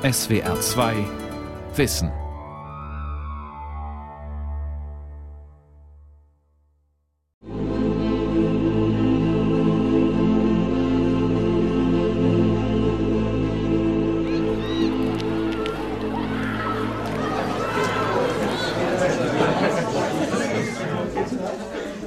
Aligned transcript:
SWR 0.00 0.60
2 0.60 0.94
Wissen. 1.74 2.12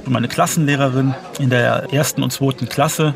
Meine 0.06 0.28
Klassenlehrerin 0.28 1.14
in 1.38 1.50
der 1.50 1.92
ersten 1.92 2.22
und 2.22 2.32
zweiten 2.32 2.70
Klasse, 2.70 3.14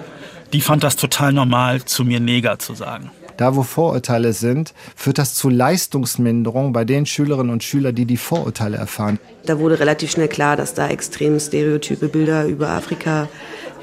die 0.52 0.60
fand 0.60 0.84
das 0.84 0.96
total 0.96 1.32
normal, 1.32 1.82
zu 1.82 2.04
mir 2.04 2.20
Neger 2.20 2.58
zu 2.58 2.74
sagen. 2.74 3.10
Da, 3.36 3.54
wo 3.54 3.62
Vorurteile 3.62 4.32
sind, 4.32 4.72
führt 4.94 5.18
das 5.18 5.34
zu 5.34 5.48
Leistungsminderung 5.50 6.72
bei 6.72 6.84
den 6.84 7.04
Schülerinnen 7.04 7.52
und 7.52 7.62
Schülern, 7.62 7.94
die 7.94 8.06
die 8.06 8.16
Vorurteile 8.16 8.78
erfahren. 8.78 9.18
Da 9.44 9.58
wurde 9.58 9.78
relativ 9.78 10.10
schnell 10.10 10.28
klar, 10.28 10.56
dass 10.56 10.74
da 10.74 10.88
extrem 10.88 11.38
stereotype 11.38 12.08
Bilder 12.08 12.46
über 12.46 12.70
Afrika 12.70 13.28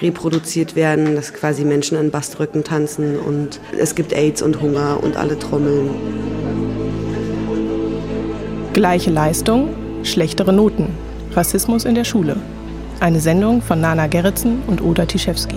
reproduziert 0.01 0.75
werden, 0.75 1.15
dass 1.15 1.33
quasi 1.33 1.63
Menschen 1.63 1.97
an 1.97 2.09
Baströcken 2.09 2.63
tanzen 2.63 3.17
und 3.19 3.59
es 3.77 3.95
gibt 3.95 4.11
AIDS 4.11 4.41
und 4.41 4.59
Hunger 4.61 5.01
und 5.03 5.17
alle 5.17 5.37
trommeln. 5.37 5.89
Gleiche 8.73 9.11
Leistung, 9.11 9.69
schlechtere 10.03 10.51
Noten. 10.51 10.89
Rassismus 11.35 11.85
in 11.85 11.95
der 11.95 12.03
Schule. 12.03 12.37
Eine 12.99 13.19
Sendung 13.19 13.61
von 13.61 13.81
Nana 13.81 14.07
Gerritsen 14.07 14.61
und 14.67 14.81
Oda 14.81 15.05
Tischewski. 15.05 15.55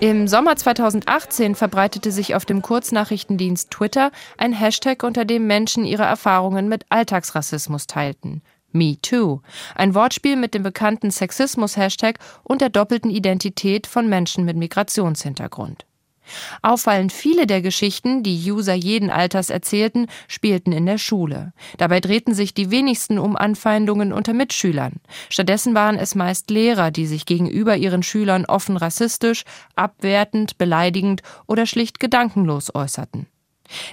Im 0.00 0.28
Sommer 0.28 0.54
2018 0.54 1.56
verbreitete 1.56 2.12
sich 2.12 2.36
auf 2.36 2.44
dem 2.44 2.62
Kurznachrichtendienst 2.62 3.72
Twitter 3.72 4.12
ein 4.36 4.52
Hashtag, 4.52 5.02
unter 5.02 5.24
dem 5.24 5.48
Menschen 5.48 5.84
ihre 5.84 6.04
Erfahrungen 6.04 6.68
mit 6.68 6.86
Alltagsrassismus 6.88 7.88
teilten. 7.88 8.42
Me 8.70 8.96
Too. 9.02 9.40
Ein 9.74 9.96
Wortspiel 9.96 10.36
mit 10.36 10.54
dem 10.54 10.62
bekannten 10.62 11.10
Sexismus-Hashtag 11.10 12.20
und 12.44 12.60
der 12.60 12.68
doppelten 12.68 13.10
Identität 13.10 13.88
von 13.88 14.08
Menschen 14.08 14.44
mit 14.44 14.56
Migrationshintergrund. 14.56 15.84
Auffallend 16.62 17.12
viele 17.12 17.46
der 17.46 17.62
Geschichten, 17.62 18.22
die 18.22 18.50
User 18.50 18.74
jeden 18.74 19.10
Alters 19.10 19.50
erzählten, 19.50 20.06
spielten 20.26 20.72
in 20.72 20.86
der 20.86 20.98
Schule. 20.98 21.52
Dabei 21.76 22.00
drehten 22.00 22.34
sich 22.34 22.54
die 22.54 22.70
wenigsten 22.70 23.18
um 23.18 23.36
Anfeindungen 23.36 24.12
unter 24.12 24.34
Mitschülern. 24.34 24.94
Stattdessen 25.28 25.74
waren 25.74 25.96
es 25.98 26.14
meist 26.14 26.50
Lehrer, 26.50 26.90
die 26.90 27.06
sich 27.06 27.26
gegenüber 27.26 27.76
ihren 27.76 28.02
Schülern 28.02 28.44
offen 28.44 28.76
rassistisch, 28.76 29.44
abwertend, 29.76 30.58
beleidigend 30.58 31.22
oder 31.46 31.66
schlicht 31.66 32.00
gedankenlos 32.00 32.74
äußerten. 32.74 33.26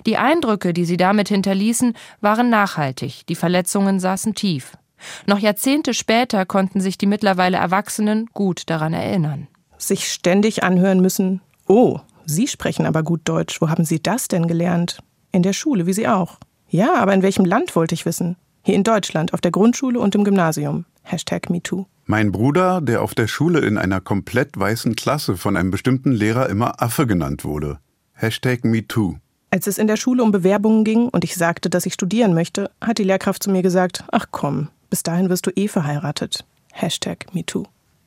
Die 0.05 0.17
Eindrücke, 0.17 0.73
die 0.73 0.85
sie 0.85 0.97
damit 0.97 1.29
hinterließen, 1.29 1.93
waren 2.21 2.49
nachhaltig, 2.49 3.25
die 3.27 3.35
Verletzungen 3.35 3.99
saßen 3.99 4.33
tief. 4.33 4.77
Noch 5.25 5.39
Jahrzehnte 5.39 5.93
später 5.93 6.45
konnten 6.45 6.79
sich 6.79 6.97
die 6.97 7.05
mittlerweile 7.05 7.57
Erwachsenen 7.57 8.29
gut 8.33 8.69
daran 8.69 8.93
erinnern. 8.93 9.47
Sich 9.77 10.11
ständig 10.11 10.63
anhören 10.63 11.01
müssen, 11.01 11.41
oh, 11.67 11.99
Sie 12.25 12.47
sprechen 12.47 12.85
aber 12.85 13.03
gut 13.03 13.21
Deutsch. 13.25 13.61
Wo 13.61 13.69
haben 13.69 13.85
Sie 13.85 14.01
das 14.01 14.27
denn 14.27 14.47
gelernt? 14.47 14.99
In 15.31 15.43
der 15.43 15.53
Schule, 15.53 15.85
wie 15.85 15.93
Sie 15.93 16.07
auch. 16.07 16.39
Ja, 16.69 16.95
aber 16.95 17.13
in 17.13 17.21
welchem 17.21 17.45
Land 17.45 17.75
wollte 17.75 17.93
ich 17.93 18.05
wissen? 18.05 18.35
Hier 18.63 18.75
in 18.75 18.83
Deutschland, 18.83 19.33
auf 19.33 19.41
der 19.41 19.51
Grundschule 19.51 19.99
und 19.99 20.15
im 20.15 20.23
Gymnasium. 20.23 20.85
Hashtag 21.03 21.49
MeToo. 21.49 21.85
Mein 22.05 22.31
Bruder, 22.31 22.81
der 22.81 23.01
auf 23.01 23.13
der 23.13 23.27
Schule 23.27 23.59
in 23.59 23.77
einer 23.77 24.01
komplett 24.01 24.57
weißen 24.57 24.95
Klasse 24.95 25.37
von 25.37 25.55
einem 25.55 25.71
bestimmten 25.71 26.11
Lehrer 26.11 26.49
immer 26.49 26.81
Affe 26.81 27.05
genannt 27.05 27.45
wurde. 27.45 27.79
Hashtag 28.13 28.63
MeToo. 28.63 29.17
Als 29.51 29.67
es 29.67 29.77
in 29.77 29.87
der 29.87 29.97
Schule 29.97 30.23
um 30.23 30.31
Bewerbungen 30.31 30.83
ging 30.83 31.09
und 31.09 31.23
ich 31.23 31.35
sagte, 31.35 31.69
dass 31.69 31.85
ich 31.85 31.93
studieren 31.93 32.33
möchte, 32.33 32.71
hat 32.81 32.97
die 32.97 33.03
Lehrkraft 33.03 33.43
zu 33.43 33.51
mir 33.51 33.61
gesagt, 33.61 34.03
ach 34.11 34.27
komm, 34.31 34.69
bis 34.89 35.03
dahin 35.03 35.29
wirst 35.29 35.45
du 35.45 35.51
eh 35.55 35.67
verheiratet. 35.67 36.45
Hashtag 36.73 37.33
MeToo. 37.33 37.65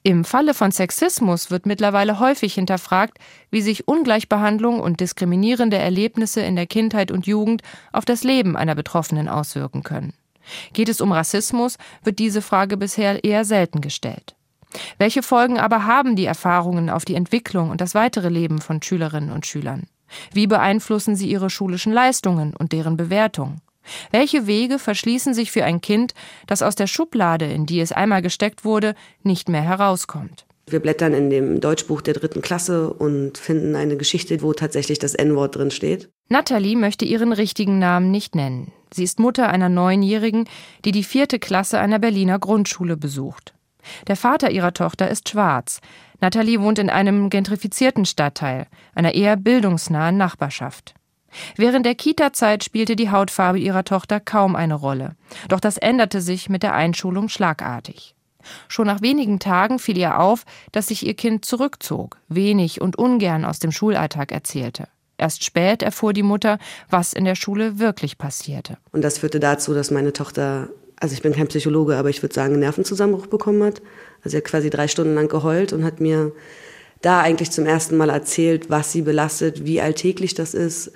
Im 0.09 0.25
Falle 0.25 0.55
von 0.55 0.71
Sexismus 0.71 1.51
wird 1.51 1.67
mittlerweile 1.67 2.19
häufig 2.19 2.55
hinterfragt, 2.55 3.19
wie 3.51 3.61
sich 3.61 3.89
Ungleichbehandlung 3.89 4.81
und 4.81 5.01
diskriminierende 5.01 5.77
Erlebnisse 5.77 6.41
in 6.41 6.57
der 6.57 6.67
Kindheit 6.67 7.11
und 7.11 7.27
Jugend 7.27 7.61
auf 7.93 8.07
das 8.07 8.25
Leben 8.25 8.57
einer 8.57 8.75
Betroffenen 8.75 9.29
auswirken 9.29 9.83
können. 9.83 10.15
Geht 10.73 10.89
es 10.89 11.03
um 11.03 11.13
Rassismus, 11.13 11.77
wird 12.05 12.21
diese 12.21 12.41
Frage 12.41 12.79
bisher 12.79 13.23
eher 13.23 13.45
selten 13.45 13.83
gestellt. 13.83 14.35
Welche 14.97 15.23
Folgen 15.23 15.59
aber 15.59 15.85
haben 15.85 16.17
die 16.17 16.25
Erfahrungen 16.25 16.89
auf 16.89 17.05
die 17.05 17.15
Entwicklung 17.15 17.69
und 17.69 17.83
das 17.83 17.95
weitere 17.95 18.31
Leben 18.31 18.63
von 18.63 18.81
Schülerinnen 18.81 19.31
und 19.31 19.45
Schülern? 19.45 19.89
Wie 20.33 20.47
beeinflussen 20.47 21.17
sie 21.17 21.31
ihre 21.31 21.51
schulischen 21.51 21.93
Leistungen 21.93 22.57
und 22.57 22.73
deren 22.73 22.97
Bewertung? 22.97 23.61
Welche 24.11 24.47
Wege 24.47 24.79
verschließen 24.79 25.35
sich 25.35 25.51
für 25.51 25.65
ein 25.65 25.81
Kind, 25.81 26.15
das 26.47 26.63
aus 26.63 26.75
der 26.75 26.87
Schublade, 26.87 27.47
in 27.47 27.67
die 27.67 27.81
es 27.81 27.93
einmal 27.93 28.23
gesteckt 28.23 28.65
wurde, 28.65 28.95
nicht 29.23 29.49
mehr 29.49 29.63
herauskommt? 29.63 30.47
Wir 30.71 30.81
blättern 30.81 31.15
in 31.15 31.31
dem 31.31 31.61
Deutschbuch 31.61 32.03
der 32.03 32.15
dritten 32.15 32.43
Klasse 32.43 32.93
und 32.93 33.39
finden 33.39 33.75
eine 33.75 33.97
Geschichte, 33.97 34.43
wo 34.43 34.53
tatsächlich 34.53 34.99
das 34.99 35.15
N-Wort 35.15 35.57
drin 35.57 35.71
steht. 35.71 36.11
Natalie 36.29 36.77
möchte 36.77 37.07
ihren 37.07 37.33
richtigen 37.33 37.79
Namen 37.79 38.11
nicht 38.11 38.35
nennen. 38.35 38.73
Sie 38.93 39.05
ist 39.05 39.19
Mutter 39.19 39.49
einer 39.49 39.69
Neunjährigen, 39.69 40.47
die 40.85 40.93
die 40.93 41.05
vierte 41.05 41.39
Klasse 41.39 41.79
einer 41.79 41.99
Berliner 41.99 42.39
Grundschule 42.39 42.97
besucht. 42.97 43.55
Der 44.07 44.17
Vater 44.17 44.51
ihrer 44.51 44.75
Tochter 44.75 45.09
ist 45.09 45.29
schwarz. 45.29 45.81
Natalie 46.21 46.61
wohnt 46.61 46.79
in 46.79 46.91
einem 46.91 47.31
gentrifizierten 47.31 48.05
Stadtteil, 48.05 48.67
einer 48.95 49.15
eher 49.15 49.37
bildungsnahen 49.37 50.17
Nachbarschaft. 50.17 50.95
Während 51.57 51.87
der 51.87 51.95
Kita-Zeit 51.95 52.65
spielte 52.65 52.97
die 52.97 53.11
Hautfarbe 53.11 53.59
ihrer 53.59 53.85
Tochter 53.85 54.21
kaum 54.21 54.57
eine 54.57 54.75
Rolle. 54.75 55.17
Doch 55.49 55.61
das 55.61 55.77
änderte 55.77 56.21
sich 56.21 56.49
mit 56.49 56.63
der 56.63 56.75
Einschulung 56.75 57.29
schlagartig. 57.29 58.15
Schon 58.69 58.87
nach 58.87 59.03
wenigen 59.03 59.39
Tagen 59.39 59.79
fiel 59.79 59.99
ihr 59.99 60.19
auf, 60.21 60.45
dass 60.73 60.89
sich 60.89 61.07
ihr 61.07 61.15
Kind 61.15 61.45
zurückzog, 61.45 62.19
wenig 62.29 62.81
und 62.81 62.97
ungern 62.97 63.45
aus 63.45 63.59
dem 63.59 63.73
Schulalltag 63.73 64.33
erzählte. 64.33 64.89
Erst 65.19 65.45
spät 65.45 65.83
erfuhr 65.83 66.13
die 66.13 66.23
Mutter, 66.23 66.59
was 66.89 67.13
in 67.13 67.25
der 67.25 67.35
Schule 67.35 67.79
wirklich 67.81 68.19
passierte. 68.19 68.79
Und 68.93 69.03
das 69.03 69.19
führte 69.19 69.41
dazu, 69.41 69.75
dass 69.75 69.91
meine 69.91 70.13
Tochter, 70.13 70.69
also 71.01 71.13
ich 71.13 71.23
bin 71.23 71.33
kein 71.33 71.49
Psychologe, 71.49 71.97
aber 71.97 72.09
ich 72.09 72.23
würde 72.23 72.35
sagen, 72.35 72.53
einen 72.53 72.61
Nervenzusammenbruch 72.61 73.27
bekommen 73.27 73.65
hat. 73.65 73.83
Also 74.19 74.31
sie 74.31 74.37
hat 74.37 74.45
quasi 74.45 74.71
drei 74.71 74.87
Stunden 74.87 75.15
lang 75.15 75.29
geheult 75.29 75.73
und 75.73 75.85
hat 75.85 76.01
mir 76.01 76.33
da 77.03 77.21
eigentlich 77.21 77.51
zum 77.51 77.67
ersten 77.67 77.97
Mal 77.97 78.11
erzählt, 78.11 78.71
was 78.71 78.93
sie 78.93 79.03
belastet, 79.03 79.65
wie 79.65 79.81
alltäglich 79.81 80.35
das 80.35 80.55
ist, 80.55 80.93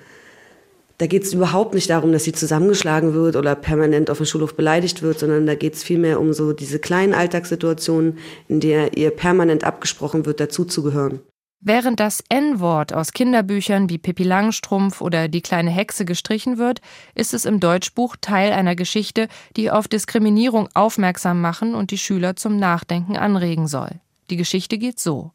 da 0.97 1.07
geht 1.07 1.23
es 1.23 1.33
überhaupt 1.33 1.73
nicht 1.73 1.89
darum, 1.89 2.11
dass 2.11 2.23
sie 2.23 2.33
zusammengeschlagen 2.33 3.13
wird 3.13 3.35
oder 3.35 3.55
permanent 3.55 4.09
auf 4.09 4.17
dem 4.17 4.25
Schulhof 4.25 4.55
beleidigt 4.55 5.01
wird, 5.01 5.19
sondern 5.19 5.45
da 5.45 5.55
geht 5.55 5.73
es 5.73 5.83
vielmehr 5.83 6.19
um 6.19 6.33
so 6.33 6.53
diese 6.53 6.79
kleinen 6.79 7.13
Alltagssituationen, 7.13 8.17
in 8.47 8.59
der 8.59 8.95
ihr 8.95 9.11
permanent 9.11 9.63
abgesprochen 9.63 10.25
wird, 10.25 10.39
dazuzugehören. 10.39 11.21
Während 11.65 12.01
das 12.01 12.21
N-Wort 12.27 12.93
aus 12.93 13.13
Kinderbüchern 13.13 13.89
wie 13.89 13.97
Pippi 13.97 14.23
Langstrumpf 14.23 14.99
oder 14.99 15.29
Die 15.29 15.41
kleine 15.41 15.71
Hexe 15.71 16.03
gestrichen 16.03 16.57
wird, 16.57 16.81
ist 17.15 17.33
es 17.33 17.45
im 17.45 17.61
Deutschbuch 17.61 18.17
Teil 18.19 18.51
einer 18.51 18.75
Geschichte, 18.75 19.29
die 19.55 19.71
auf 19.71 19.87
Diskriminierung 19.87 20.67
aufmerksam 20.73 21.39
machen 21.39 21.73
und 21.73 21.91
die 21.91 21.97
Schüler 21.97 22.35
zum 22.35 22.57
Nachdenken 22.57 23.15
anregen 23.15 23.67
soll. 23.67 23.91
Die 24.29 24.35
Geschichte 24.35 24.77
geht 24.77 24.99
so. 24.99 25.31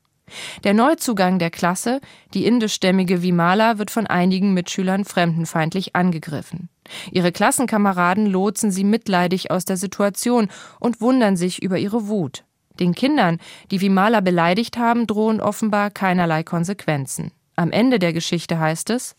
Der 0.64 0.74
Neuzugang 0.74 1.38
der 1.38 1.50
Klasse, 1.50 2.00
die 2.34 2.46
indischstämmige 2.46 3.22
Vimala, 3.22 3.78
wird 3.78 3.90
von 3.90 4.06
einigen 4.06 4.54
Mitschülern 4.54 5.04
fremdenfeindlich 5.04 5.94
angegriffen. 5.96 6.68
Ihre 7.12 7.32
Klassenkameraden 7.32 8.26
lotsen 8.26 8.70
sie 8.70 8.84
mitleidig 8.84 9.50
aus 9.50 9.64
der 9.64 9.76
Situation 9.76 10.48
und 10.80 11.00
wundern 11.00 11.36
sich 11.36 11.62
über 11.62 11.78
ihre 11.78 12.08
Wut. 12.08 12.44
Den 12.80 12.94
Kindern, 12.94 13.38
die 13.70 13.80
Vimala 13.80 14.20
beleidigt 14.20 14.78
haben, 14.78 15.06
drohen 15.06 15.40
offenbar 15.40 15.90
keinerlei 15.90 16.42
Konsequenzen. 16.42 17.32
Am 17.56 17.72
Ende 17.72 17.98
der 17.98 18.12
Geschichte 18.12 18.58
heißt 18.58 18.90
es 18.90 19.16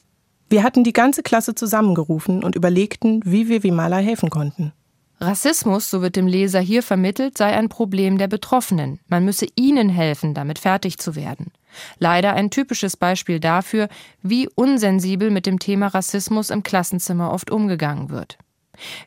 Wir 0.49 0.63
hatten 0.63 0.83
die 0.83 0.93
ganze 0.93 1.23
Klasse 1.23 1.55
zusammengerufen 1.55 2.43
und 2.43 2.55
überlegten, 2.55 3.21
wie 3.25 3.49
wir 3.49 3.63
Vimala 3.63 3.97
helfen 3.97 4.29
konnten. 4.29 4.73
Rassismus, 5.21 5.89
so 5.89 6.01
wird 6.01 6.15
dem 6.15 6.27
Leser 6.27 6.61
hier 6.61 6.81
vermittelt, 6.81 7.37
sei 7.37 7.55
ein 7.55 7.67
Problem 7.67 8.17
der 8.17 8.27
Betroffenen. 8.27 8.99
Man 9.07 9.25
müsse 9.25 9.47
ihnen 9.55 9.89
helfen, 9.89 10.33
damit 10.33 10.59
fertig 10.59 10.97
zu 10.97 11.15
werden. 11.15 11.51
Leider 11.97 12.33
ein 12.33 12.49
typisches 12.49 12.95
Beispiel 12.95 13.39
dafür, 13.39 13.89
wie 14.21 14.47
unsensibel 14.55 15.29
mit 15.29 15.45
dem 15.45 15.59
Thema 15.59 15.87
Rassismus 15.87 16.49
im 16.49 16.63
Klassenzimmer 16.63 17.33
oft 17.33 17.51
umgegangen 17.51 18.09
wird. 18.09 18.37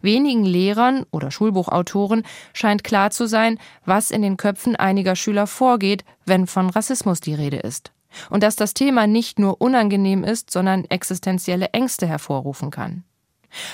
Wenigen 0.03 0.45
Lehrern 0.45 1.07
oder 1.11 1.31
Schulbuchautoren 1.31 2.25
scheint 2.53 2.85
klar 2.85 3.11
zu 3.11 3.27
sein, 3.27 3.59
was 3.87 4.11
in 4.11 4.21
den 4.21 4.37
Köpfen 4.37 4.77
einiger 4.77 5.17
Schüler 5.17 5.47
vorgeht, 5.47 6.05
wenn 6.27 6.47
von 6.47 6.69
Rassismus 6.69 7.21
die 7.21 7.35
Rede 7.35 7.57
ist. 7.57 7.91
Und 8.29 8.43
dass 8.43 8.57
das 8.57 8.75
Thema 8.75 9.07
nicht 9.07 9.39
nur 9.39 9.63
unangenehm 9.63 10.25
ist, 10.25 10.51
sondern 10.51 10.85
existenzielle 10.85 11.71
Ängste 11.71 12.07
hervorrufen 12.07 12.71
kann. 12.71 13.05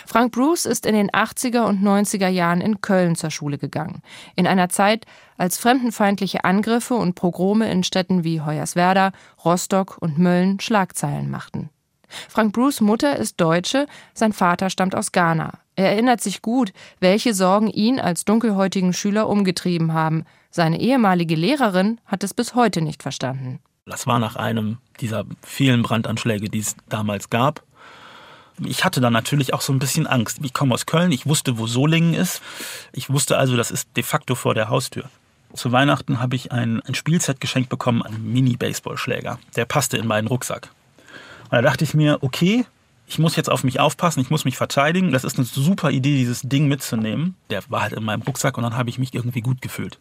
Frank 0.06 0.32
Bruce 0.32 0.66
ist 0.66 0.86
in 0.86 0.94
den 0.94 1.10
80er 1.10 1.62
und 1.62 1.82
90er 1.82 2.28
Jahren 2.28 2.60
in 2.60 2.80
Köln 2.80 3.16
zur 3.16 3.30
Schule 3.30 3.58
gegangen. 3.58 4.02
In 4.36 4.46
einer 4.46 4.69
Zeit, 4.69 5.06
als 5.36 5.58
fremdenfeindliche 5.58 6.44
Angriffe 6.44 6.94
und 6.94 7.14
Pogrome 7.14 7.70
in 7.70 7.84
Städten 7.84 8.25
wie 8.25 8.40
Hoyerswerda, 8.40 9.12
Rostock 9.44 9.98
und 10.00 10.19
Mölln 10.19 10.60
Schlagzeilen 10.60 11.30
machten. 11.30 11.70
Frank 12.28 12.54
Bruce 12.54 12.80
Mutter 12.80 13.16
ist 13.16 13.40
Deutsche, 13.40 13.86
sein 14.14 14.32
Vater 14.32 14.70
stammt 14.70 14.94
aus 14.94 15.12
Ghana. 15.12 15.58
Er 15.76 15.90
erinnert 15.92 16.20
sich 16.20 16.42
gut, 16.42 16.72
welche 17.00 17.34
Sorgen 17.34 17.69
ihn 17.69 18.00
als 18.00 18.25
dunkelhäutigen 18.25 18.92
Schüler 18.92 19.28
umgetrieben 19.28 19.92
haben. 19.92 20.25
Seine 20.50 20.80
ehemalige 20.80 21.36
Lehrerin 21.36 22.00
hat 22.06 22.25
es 22.25 22.34
bis 22.34 22.54
heute 22.54 22.80
nicht 22.80 23.02
verstanden. 23.02 23.60
Das 23.84 24.06
war 24.06 24.19
nach 24.19 24.36
einem 24.36 24.78
dieser 25.00 25.25
vielen 25.42 25.82
Brandanschläge, 25.82 26.48
die 26.48 26.58
es 26.58 26.76
damals 26.88 27.30
gab. 27.30 27.62
Ich 28.64 28.84
hatte 28.84 29.00
dann 29.00 29.12
natürlich 29.12 29.55
auch 29.55 29.60
so 29.60 29.72
ein 29.72 29.78
bisschen 29.78 30.06
Angst. 30.06 30.38
Ich 30.43 30.52
komme 30.52 30.75
aus 30.75 30.87
Köln, 30.87 31.12
ich 31.12 31.26
wusste, 31.26 31.58
wo 31.58 31.66
Solingen 31.66 32.14
ist. 32.14 32.43
Ich 32.93 33.10
wusste 33.10 33.38
also, 33.38 33.56
das 33.56 33.70
ist 33.70 33.88
de 33.96 34.02
facto 34.02 34.34
vor 34.34 34.55
der 34.55 34.69
Haustür. 34.69 35.05
Zu 35.55 35.72
Weihnachten 35.72 36.20
habe 36.20 36.37
ich 36.37 36.52
ein, 36.52 36.82
ein 36.82 36.94
Spielset 36.94 37.40
geschenkt 37.40 37.70
bekommen, 37.70 38.02
einen 38.02 38.32
Mini-Baseballschläger. 38.32 39.38
Der 39.56 39.64
passte 39.64 39.96
in 39.96 40.06
meinen 40.06 40.28
Rucksack. 40.28 40.70
Und 41.44 41.52
da 41.52 41.62
dachte 41.62 41.84
ich 41.84 41.94
mir, 41.94 42.19
okay, 42.20 42.66
ich 43.06 43.19
muss 43.19 43.37
jetzt 43.37 43.49
auf 43.49 43.64
mich 43.64 43.81
aufpassen, 43.81 44.20
ich 44.20 44.31
muss 44.31 44.44
mich 44.44 44.58
verteidigen. 44.58 45.12
Das 45.12 45.25
ist 45.25 45.38
eine 45.38 45.46
super 45.46 45.90
Idee, 45.90 46.16
dieses 46.16 46.43
Ding 46.43 46.69
mitzunehmen. 46.69 47.37
Der 47.49 47.62
war 47.69 47.82
halt 47.82 47.94
in 47.94 48.04
meinem 48.04 48.22
Rucksack 48.22 48.58
und 48.58 48.64
dann 48.64 48.76
habe 48.76 48.90
ich 48.90 48.99
mich 48.99 49.14
irgendwie 49.14 49.40
gut 49.40 49.62
gefühlt. 49.62 49.99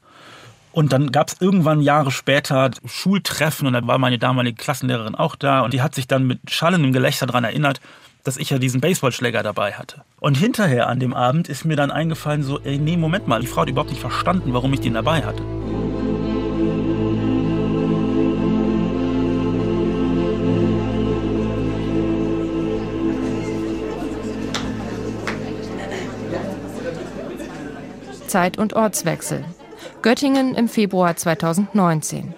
Und 0.73 0.91
dann 0.93 1.11
gab 1.11 1.29
es 1.29 1.37
irgendwann 1.39 1.81
Jahre 1.81 2.11
später 2.11 2.69
Schultreffen 2.85 3.65
und 3.65 3.73
da 3.73 3.87
war 3.87 3.97
meine 3.97 4.19
damalige 4.19 4.61
Klassenlehrerin 4.61 5.15
auch 5.15 5.35
da 5.35 5.61
und 5.61 5.73
die 5.73 5.81
hat 5.81 5.95
sich 5.95 6.07
dann 6.07 6.27
mit 6.27 6.51
schallendem 6.51 6.93
Gelächter 6.93 7.25
daran 7.25 7.45
erinnert, 7.45 7.79
dass 8.27 8.35
ich 8.35 8.49
ja 8.49 8.59
diesen 8.59 8.81
Baseballschläger 8.81 9.41
dabei 9.41 9.73
hatte. 9.73 10.03
Und 10.19 10.35
hinterher 10.35 10.87
an 10.87 10.99
dem 10.99 11.13
Abend 11.13 11.47
ist 11.47 11.63
mir 11.63 11.77
dann 11.77 11.91
eingefallen, 11.91 12.43
so, 12.43 12.59
ey, 12.59 12.77
nee, 12.77 12.97
Moment 12.97 13.25
mal, 13.25 13.39
die 13.39 13.47
Frau 13.47 13.61
hat 13.61 13.69
überhaupt 13.69 13.89
nicht 13.89 14.01
verstanden, 14.01 14.53
warum 14.53 14.73
ich 14.73 14.81
den 14.81 14.95
dabei 14.95 15.21
hatte. 15.23 15.41
Zeit- 28.27 28.57
und 28.57 28.73
Ortswechsel. 28.73 29.45
Göttingen 30.01 30.53
im 30.53 30.67
Februar 30.67 31.15
2019. 31.15 32.33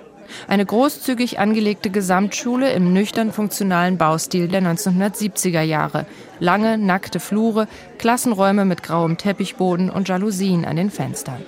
Eine 0.48 0.66
großzügig 0.66 1.40
angelegte 1.40 1.90
Gesamtschule 1.90 2.72
im 2.72 2.94
nüchtern 2.94 3.32
funktionalen 3.32 3.98
Baustil 3.98 4.48
der 4.48 4.62
1970er 4.62 5.62
Jahre. 5.62 6.06
Lange, 6.40 6.78
nackte 6.78 7.20
Flure, 7.20 7.68
Klassenräume 7.98 8.66
mit 8.66 8.84
grauem 8.84 9.18
Teppichboden 9.18 9.90
und 9.90 10.08
Jalousien 10.08 10.66
an 10.66 10.76
den 10.76 10.90
Fenstern. 10.90 11.44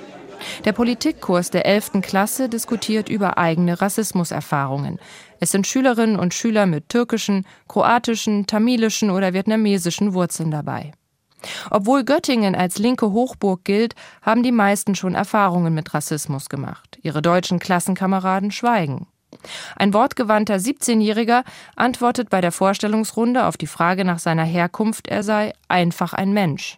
Der 0.66 0.74
Politikkurs 0.74 1.52
der 1.52 1.66
11. 1.66 2.02
Klasse 2.02 2.50
diskutiert 2.50 3.10
über 3.10 3.38
eigene 3.38 3.80
Rassismuserfahrungen. 3.80 5.00
Es 5.40 5.52
sind 5.52 5.68
Schülerinnen 5.68 6.18
und 6.18 6.34
Schüler 6.34 6.66
mit 6.66 6.90
türkischen, 6.90 7.46
kroatischen, 7.68 8.48
tamilischen 8.48 9.10
oder 9.12 9.34
vietnamesischen 9.34 10.14
Wurzeln 10.14 10.52
dabei. 10.52 10.94
Obwohl 11.70 12.04
Göttingen 12.04 12.56
als 12.56 12.78
linke 12.78 13.12
Hochburg 13.12 13.64
gilt, 13.64 13.96
haben 14.22 14.44
die 14.44 14.52
meisten 14.52 14.96
schon 14.96 15.16
Erfahrungen 15.16 15.74
mit 15.74 15.94
Rassismus 15.94 16.50
gemacht. 16.50 17.00
Ihre 17.02 17.22
deutschen 17.22 17.60
Klassenkameraden 17.60 18.52
schweigen. 18.52 19.08
Ein 19.76 19.94
wortgewandter 19.94 20.56
17-Jähriger 20.56 21.44
antwortet 21.76 22.30
bei 22.30 22.42
der 22.42 22.52
Vorstellungsrunde 22.52 23.46
auf 23.46 23.58
die 23.58 23.68
Frage 23.68 24.06
nach 24.06 24.20
seiner 24.20 24.44
Herkunft, 24.44 25.08
er 25.08 25.24
sei 25.24 25.54
einfach 25.68 26.14
ein 26.14 26.34
Mensch. 26.34 26.78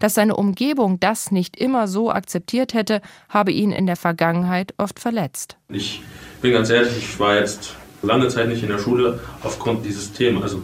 Dass 0.00 0.14
seine 0.14 0.34
Umgebung 0.34 0.98
das 0.98 1.30
nicht 1.30 1.56
immer 1.56 1.86
so 1.86 2.10
akzeptiert 2.10 2.74
hätte, 2.74 3.00
habe 3.28 3.52
ihn 3.52 3.70
in 3.70 3.86
der 3.86 3.96
Vergangenheit 3.96 4.74
oft 4.76 4.98
verletzt. 4.98 5.56
Ich 5.68 6.02
bin 6.42 6.52
ganz 6.52 6.70
ehrlich, 6.70 6.96
ich 6.96 7.20
war 7.20 7.36
jetzt 7.36 7.74
lange 8.02 8.28
Zeit 8.28 8.48
nicht 8.48 8.62
in 8.62 8.70
der 8.70 8.78
Schule 8.78 9.20
aufgrund 9.42 9.84
dieses 9.84 10.12
Themas, 10.12 10.42
also 10.44 10.62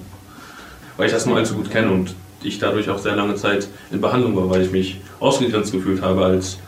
weil 0.97 1.07
ich 1.07 1.13
das 1.13 1.27
nur 1.27 1.37
allzu 1.37 1.55
gut 1.55 1.71
kenne 1.71 1.91
und 1.91 2.15
ich 2.45 2.59
dadurch 2.59 2.89
auch 2.91 2.99
sehr 2.99 3.17
lange 3.17 3.35
Zeit 3.35 3.69
in 3.91 4.01
Behandlung 4.01 4.37
war, 4.37 4.51
weil 4.51 4.63
ich 4.63 4.71
mich 4.71 5.01
ausgegrenzt 5.21 5.73
gefühlt 5.73 6.03
habe 6.03 6.25
als 6.25 6.59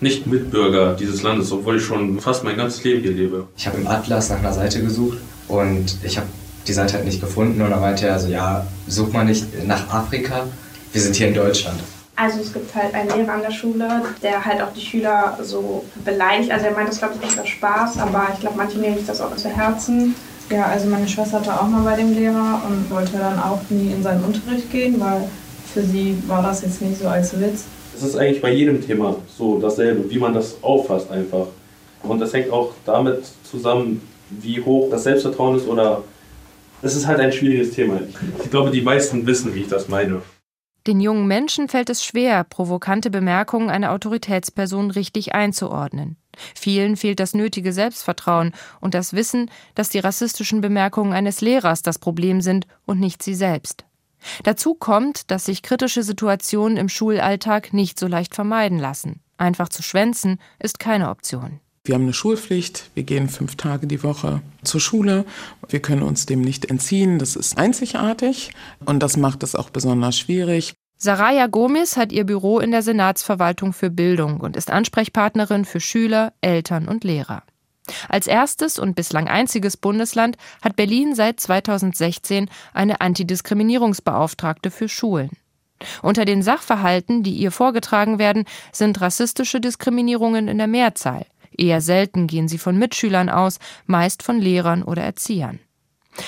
Nicht-Mitbürger 0.00 0.94
dieses 0.94 1.22
Landes, 1.22 1.52
obwohl 1.52 1.76
ich 1.76 1.84
schon 1.84 2.20
fast 2.20 2.44
mein 2.44 2.56
ganzes 2.56 2.82
Leben 2.84 3.02
hier 3.02 3.12
lebe. 3.12 3.46
Ich 3.56 3.66
habe 3.66 3.78
im 3.78 3.86
Atlas 3.86 4.30
nach 4.30 4.38
einer 4.38 4.52
Seite 4.52 4.82
gesucht 4.82 5.18
und 5.48 5.96
ich 6.02 6.16
habe 6.16 6.26
die 6.66 6.72
Seite 6.72 6.94
halt 6.94 7.04
nicht 7.04 7.20
gefunden 7.20 7.60
und 7.60 7.70
dann 7.70 7.80
meinte 7.80 8.06
er 8.06 8.18
so, 8.18 8.28
ja, 8.28 8.66
such 8.86 9.12
mal 9.12 9.24
nicht 9.24 9.66
nach 9.66 9.88
Afrika, 9.92 10.46
wir 10.92 11.00
sind 11.00 11.16
hier 11.16 11.28
in 11.28 11.34
Deutschland. 11.34 11.80
Also 12.14 12.40
es 12.40 12.52
gibt 12.52 12.74
halt 12.74 12.94
einen 12.94 13.08
Lehrer 13.08 13.32
an 13.32 13.42
der 13.42 13.50
Schule, 13.50 14.02
der 14.22 14.44
halt 14.44 14.60
auch 14.60 14.72
die 14.74 14.80
Schüler 14.80 15.38
so 15.42 15.84
beleidigt. 16.04 16.50
Also 16.50 16.66
er 16.66 16.72
meint 16.72 16.88
das 16.88 16.98
glaube 16.98 17.14
ich 17.14 17.26
nicht 17.26 17.40
aus 17.40 17.48
Spaß, 17.48 17.98
aber 17.98 18.28
ich 18.34 18.40
glaube 18.40 18.56
manche 18.56 18.78
nehmen 18.78 18.96
sich 18.96 19.06
das 19.06 19.20
auch 19.20 19.34
zu 19.34 19.48
Herzen. 19.48 20.14
Ja, 20.52 20.66
also 20.66 20.86
meine 20.86 21.08
Schwester 21.08 21.38
hatte 21.38 21.58
auch 21.58 21.66
mal 21.66 21.82
bei 21.82 21.96
dem 21.96 22.12
Lehrer 22.12 22.60
und 22.68 22.90
wollte 22.90 23.16
dann 23.16 23.38
auch 23.38 23.60
nie 23.70 23.90
in 23.90 24.02
seinen 24.02 24.22
Unterricht 24.22 24.70
gehen, 24.70 25.00
weil 25.00 25.24
für 25.72 25.82
sie 25.82 26.16
war 26.26 26.42
das 26.42 26.60
jetzt 26.60 26.82
nicht 26.82 26.98
so 26.98 27.08
als 27.08 27.38
Witz. 27.40 27.64
Es 27.96 28.02
ist 28.02 28.16
eigentlich 28.16 28.42
bei 28.42 28.52
jedem 28.52 28.84
Thema 28.84 29.16
so 29.38 29.58
dasselbe, 29.58 30.10
wie 30.10 30.18
man 30.18 30.34
das 30.34 30.56
auffasst 30.60 31.10
einfach. 31.10 31.46
Und 32.02 32.20
das 32.20 32.34
hängt 32.34 32.50
auch 32.50 32.72
damit 32.84 33.22
zusammen, 33.44 34.02
wie 34.28 34.60
hoch 34.60 34.90
das 34.90 35.04
Selbstvertrauen 35.04 35.56
ist 35.56 35.66
oder 35.66 36.02
es 36.82 36.96
ist 36.96 37.06
halt 37.06 37.20
ein 37.20 37.32
schwieriges 37.32 37.70
Thema. 37.70 38.00
Ich 38.42 38.50
glaube, 38.50 38.70
die 38.70 38.82
meisten 38.82 39.26
wissen, 39.26 39.54
wie 39.54 39.60
ich 39.60 39.68
das 39.68 39.88
meine. 39.88 40.20
Den 40.86 41.00
jungen 41.00 41.26
Menschen 41.26 41.68
fällt 41.68 41.90
es 41.90 42.04
schwer, 42.04 42.42
provokante 42.44 43.10
Bemerkungen 43.10 43.70
einer 43.70 43.92
Autoritätsperson 43.92 44.90
richtig 44.90 45.34
einzuordnen. 45.34 46.16
Vielen 46.54 46.96
fehlt 46.96 47.20
das 47.20 47.34
nötige 47.34 47.72
Selbstvertrauen 47.72 48.52
und 48.80 48.94
das 48.94 49.12
Wissen, 49.12 49.50
dass 49.74 49.90
die 49.90 49.98
rassistischen 49.98 50.60
Bemerkungen 50.60 51.12
eines 51.12 51.40
Lehrers 51.40 51.82
das 51.82 51.98
Problem 51.98 52.40
sind 52.40 52.66
und 52.84 52.98
nicht 52.98 53.22
sie 53.22 53.34
selbst. 53.34 53.84
Dazu 54.44 54.74
kommt, 54.74 55.30
dass 55.30 55.46
sich 55.46 55.62
kritische 55.62 56.02
Situationen 56.02 56.76
im 56.76 56.88
Schulalltag 56.88 57.72
nicht 57.72 57.98
so 57.98 58.06
leicht 58.06 58.34
vermeiden 58.34 58.78
lassen. 58.78 59.20
Einfach 59.36 59.68
zu 59.68 59.82
schwänzen 59.82 60.38
ist 60.58 60.78
keine 60.78 61.10
Option. 61.10 61.60
Wir 61.84 61.96
haben 61.96 62.02
eine 62.02 62.12
Schulpflicht. 62.12 62.90
Wir 62.94 63.02
gehen 63.02 63.28
fünf 63.28 63.56
Tage 63.56 63.88
die 63.88 64.04
Woche 64.04 64.40
zur 64.62 64.80
Schule. 64.80 65.24
Wir 65.68 65.82
können 65.82 66.02
uns 66.02 66.26
dem 66.26 66.40
nicht 66.40 66.66
entziehen. 66.66 67.18
Das 67.18 67.34
ist 67.34 67.58
einzigartig 67.58 68.52
und 68.84 69.02
das 69.02 69.16
macht 69.16 69.42
es 69.42 69.56
auch 69.56 69.68
besonders 69.68 70.16
schwierig. 70.16 70.74
Saraya 70.96 71.48
Gomes 71.48 71.96
hat 71.96 72.12
ihr 72.12 72.24
Büro 72.24 72.60
in 72.60 72.70
der 72.70 72.82
Senatsverwaltung 72.82 73.72
für 73.72 73.90
Bildung 73.90 74.38
und 74.38 74.56
ist 74.56 74.70
Ansprechpartnerin 74.70 75.64
für 75.64 75.80
Schüler, 75.80 76.32
Eltern 76.40 76.86
und 76.86 77.02
Lehrer. 77.02 77.42
Als 78.08 78.28
erstes 78.28 78.78
und 78.78 78.94
bislang 78.94 79.26
einziges 79.26 79.76
Bundesland 79.76 80.36
hat 80.62 80.76
Berlin 80.76 81.16
seit 81.16 81.40
2016 81.40 82.48
eine 82.72 83.00
Antidiskriminierungsbeauftragte 83.00 84.70
für 84.70 84.88
Schulen. 84.88 85.30
Unter 86.00 86.24
den 86.24 86.42
Sachverhalten, 86.42 87.24
die 87.24 87.34
ihr 87.34 87.50
vorgetragen 87.50 88.20
werden, 88.20 88.44
sind 88.70 89.00
rassistische 89.00 89.60
Diskriminierungen 89.60 90.46
in 90.46 90.58
der 90.58 90.68
Mehrzahl. 90.68 91.26
Eher 91.56 91.80
selten 91.80 92.26
gehen 92.26 92.48
sie 92.48 92.58
von 92.58 92.78
Mitschülern 92.78 93.28
aus, 93.28 93.58
meist 93.86 94.22
von 94.22 94.40
Lehrern 94.40 94.82
oder 94.82 95.02
Erziehern. 95.02 95.58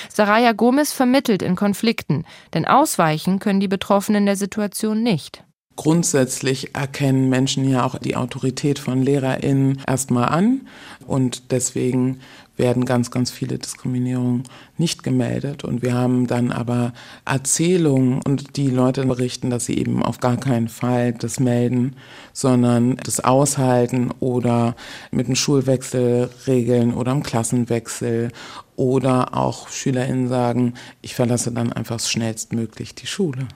Saraya 0.09 0.53
Gomez 0.53 0.91
vermittelt 0.91 1.41
in 1.41 1.55
Konflikten, 1.55 2.25
denn 2.53 2.65
ausweichen 2.65 3.39
können 3.39 3.59
die 3.59 3.67
Betroffenen 3.67 4.25
der 4.25 4.35
Situation 4.35 5.03
nicht. 5.03 5.43
Grundsätzlich 5.75 6.73
erkennen 6.73 7.29
Menschen 7.29 7.69
ja 7.69 7.85
auch 7.85 7.99
die 7.99 8.15
Autorität 8.15 8.79
von 8.79 9.01
LehrerInnen 9.01 9.81
erstmal 9.85 10.29
an 10.29 10.67
und 11.05 11.51
deswegen 11.51 12.21
werden 12.57 12.85
ganz, 12.85 13.11
ganz 13.11 13.31
viele 13.31 13.57
Diskriminierungen 13.57 14.43
nicht 14.77 15.03
gemeldet. 15.03 15.63
Und 15.63 15.81
wir 15.81 15.93
haben 15.93 16.27
dann 16.27 16.51
aber 16.51 16.93
Erzählungen 17.25 18.21
und 18.25 18.55
die 18.57 18.69
Leute 18.69 19.05
berichten, 19.05 19.49
dass 19.49 19.65
sie 19.65 19.77
eben 19.77 20.03
auf 20.03 20.19
gar 20.19 20.37
keinen 20.37 20.69
Fall 20.69 21.13
das 21.13 21.39
melden, 21.39 21.95
sondern 22.33 22.97
das 22.97 23.19
aushalten 23.19 24.11
oder 24.19 24.75
mit 25.11 25.27
einem 25.27 25.35
Schulwechsel 25.35 26.29
regeln 26.47 26.93
oder 26.93 27.11
einem 27.11 27.23
Klassenwechsel 27.23 28.31
oder 28.75 29.35
auch 29.35 29.69
SchülerInnen 29.69 30.27
sagen, 30.27 30.73
ich 31.01 31.15
verlasse 31.15 31.51
dann 31.51 31.73
einfach 31.73 31.99
schnellstmöglich 31.99 32.95
die 32.95 33.07
Schule 33.07 33.47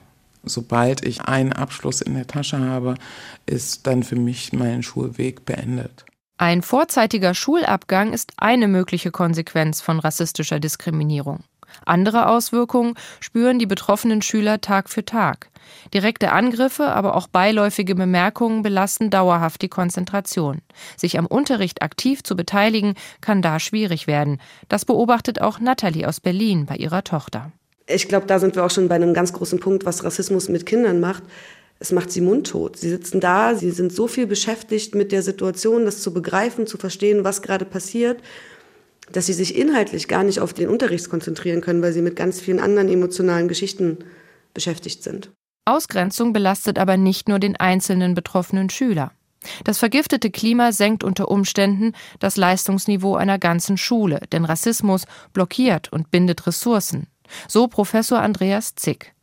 sobald 0.42 1.04
ich 1.04 1.22
einen 1.22 1.52
Abschluss 1.52 2.00
in 2.00 2.14
der 2.14 2.26
Tasche 2.26 2.58
habe, 2.58 2.94
ist 3.46 3.86
dann 3.86 4.02
für 4.02 4.16
mich 4.16 4.52
mein 4.52 4.82
Schulweg 4.82 5.44
beendet. 5.44 6.04
Ein 6.40 6.62
vorzeitiger 6.62 7.34
Schulabgang 7.34 8.14
ist 8.14 8.32
eine 8.38 8.66
mögliche 8.66 9.10
Konsequenz 9.10 9.82
von 9.82 10.00
rassistischer 10.00 10.58
Diskriminierung. 10.58 11.40
Andere 11.84 12.28
Auswirkungen 12.28 12.94
spüren 13.20 13.58
die 13.58 13.66
betroffenen 13.66 14.22
Schüler 14.22 14.62
Tag 14.62 14.88
für 14.88 15.04
Tag. 15.04 15.50
Direkte 15.92 16.32
Angriffe, 16.32 16.86
aber 16.86 17.14
auch 17.14 17.26
beiläufige 17.26 17.94
Bemerkungen 17.94 18.62
belasten 18.62 19.10
dauerhaft 19.10 19.60
die 19.60 19.68
Konzentration. 19.68 20.62
Sich 20.96 21.18
am 21.18 21.26
Unterricht 21.26 21.82
aktiv 21.82 22.22
zu 22.22 22.36
beteiligen, 22.36 22.94
kann 23.20 23.42
da 23.42 23.60
schwierig 23.60 24.06
werden. 24.06 24.40
Das 24.70 24.86
beobachtet 24.86 25.42
auch 25.42 25.60
Natalie 25.60 26.08
aus 26.08 26.20
Berlin 26.20 26.64
bei 26.64 26.76
ihrer 26.76 27.04
Tochter 27.04 27.52
Ich 27.86 28.08
glaube, 28.08 28.24
da 28.24 28.38
sind 28.38 28.56
wir 28.56 28.64
auch 28.64 28.70
schon 28.70 28.88
bei 28.88 28.94
einem 28.94 29.12
ganz 29.12 29.34
großen 29.34 29.60
Punkt, 29.60 29.84
was 29.84 30.04
Rassismus 30.04 30.48
mit 30.48 30.64
Kindern 30.64 31.00
macht. 31.00 31.22
Es 31.82 31.92
macht 31.92 32.12
sie 32.12 32.20
mundtot. 32.20 32.76
Sie 32.76 32.90
sitzen 32.90 33.20
da, 33.20 33.54
sie 33.54 33.70
sind 33.70 33.90
so 33.90 34.06
viel 34.06 34.26
beschäftigt 34.26 34.94
mit 34.94 35.12
der 35.12 35.22
Situation, 35.22 35.86
das 35.86 36.02
zu 36.02 36.12
begreifen, 36.12 36.66
zu 36.66 36.76
verstehen, 36.76 37.24
was 37.24 37.40
gerade 37.40 37.64
passiert, 37.64 38.20
dass 39.10 39.26
sie 39.26 39.32
sich 39.32 39.56
inhaltlich 39.56 40.06
gar 40.06 40.22
nicht 40.22 40.40
auf 40.40 40.52
den 40.52 40.68
Unterricht 40.68 41.08
konzentrieren 41.08 41.62
können, 41.62 41.80
weil 41.80 41.94
sie 41.94 42.02
mit 42.02 42.16
ganz 42.16 42.38
vielen 42.38 42.60
anderen 42.60 42.88
emotionalen 42.90 43.48
Geschichten 43.48 43.98
beschäftigt 44.52 45.02
sind. 45.02 45.30
Ausgrenzung 45.64 46.34
belastet 46.34 46.78
aber 46.78 46.98
nicht 46.98 47.28
nur 47.28 47.38
den 47.38 47.56
einzelnen 47.56 48.14
betroffenen 48.14 48.68
Schüler. 48.68 49.12
Das 49.64 49.78
vergiftete 49.78 50.30
Klima 50.30 50.72
senkt 50.72 51.02
unter 51.02 51.30
Umständen 51.30 51.92
das 52.18 52.36
Leistungsniveau 52.36 53.14
einer 53.14 53.38
ganzen 53.38 53.78
Schule, 53.78 54.20
denn 54.32 54.44
Rassismus 54.44 55.06
blockiert 55.32 55.90
und 55.90 56.10
bindet 56.10 56.46
Ressourcen. 56.46 57.06
So 57.48 57.68
Professor 57.68 58.20
Andreas 58.20 58.74
Zick. 58.74 59.14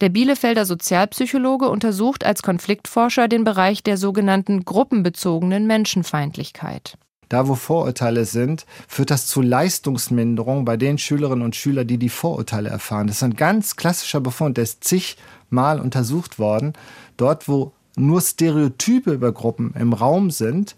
Der 0.00 0.08
Bielefelder 0.08 0.64
Sozialpsychologe 0.64 1.68
untersucht 1.68 2.24
als 2.24 2.42
Konfliktforscher 2.42 3.28
den 3.28 3.44
Bereich 3.44 3.82
der 3.82 3.96
sogenannten 3.96 4.64
gruppenbezogenen 4.64 5.66
Menschenfeindlichkeit. 5.66 6.98
Da, 7.28 7.48
wo 7.48 7.56
Vorurteile 7.56 8.24
sind, 8.24 8.66
führt 8.86 9.10
das 9.10 9.26
zu 9.26 9.42
Leistungsminderung 9.42 10.64
bei 10.64 10.76
den 10.76 10.96
Schülerinnen 10.96 11.44
und 11.44 11.56
Schülern, 11.56 11.86
die 11.86 11.98
die 11.98 12.08
Vorurteile 12.08 12.68
erfahren. 12.68 13.08
Das 13.08 13.16
ist 13.16 13.22
ein 13.24 13.34
ganz 13.34 13.74
klassischer 13.74 14.20
Befund, 14.20 14.56
der 14.56 14.64
ist 14.64 14.84
zigmal 14.84 15.80
untersucht 15.80 16.38
worden. 16.38 16.74
Dort, 17.16 17.48
wo 17.48 17.72
nur 17.96 18.20
Stereotype 18.20 19.10
über 19.10 19.32
Gruppen 19.32 19.74
im 19.76 19.92
Raum 19.92 20.30
sind, 20.30 20.76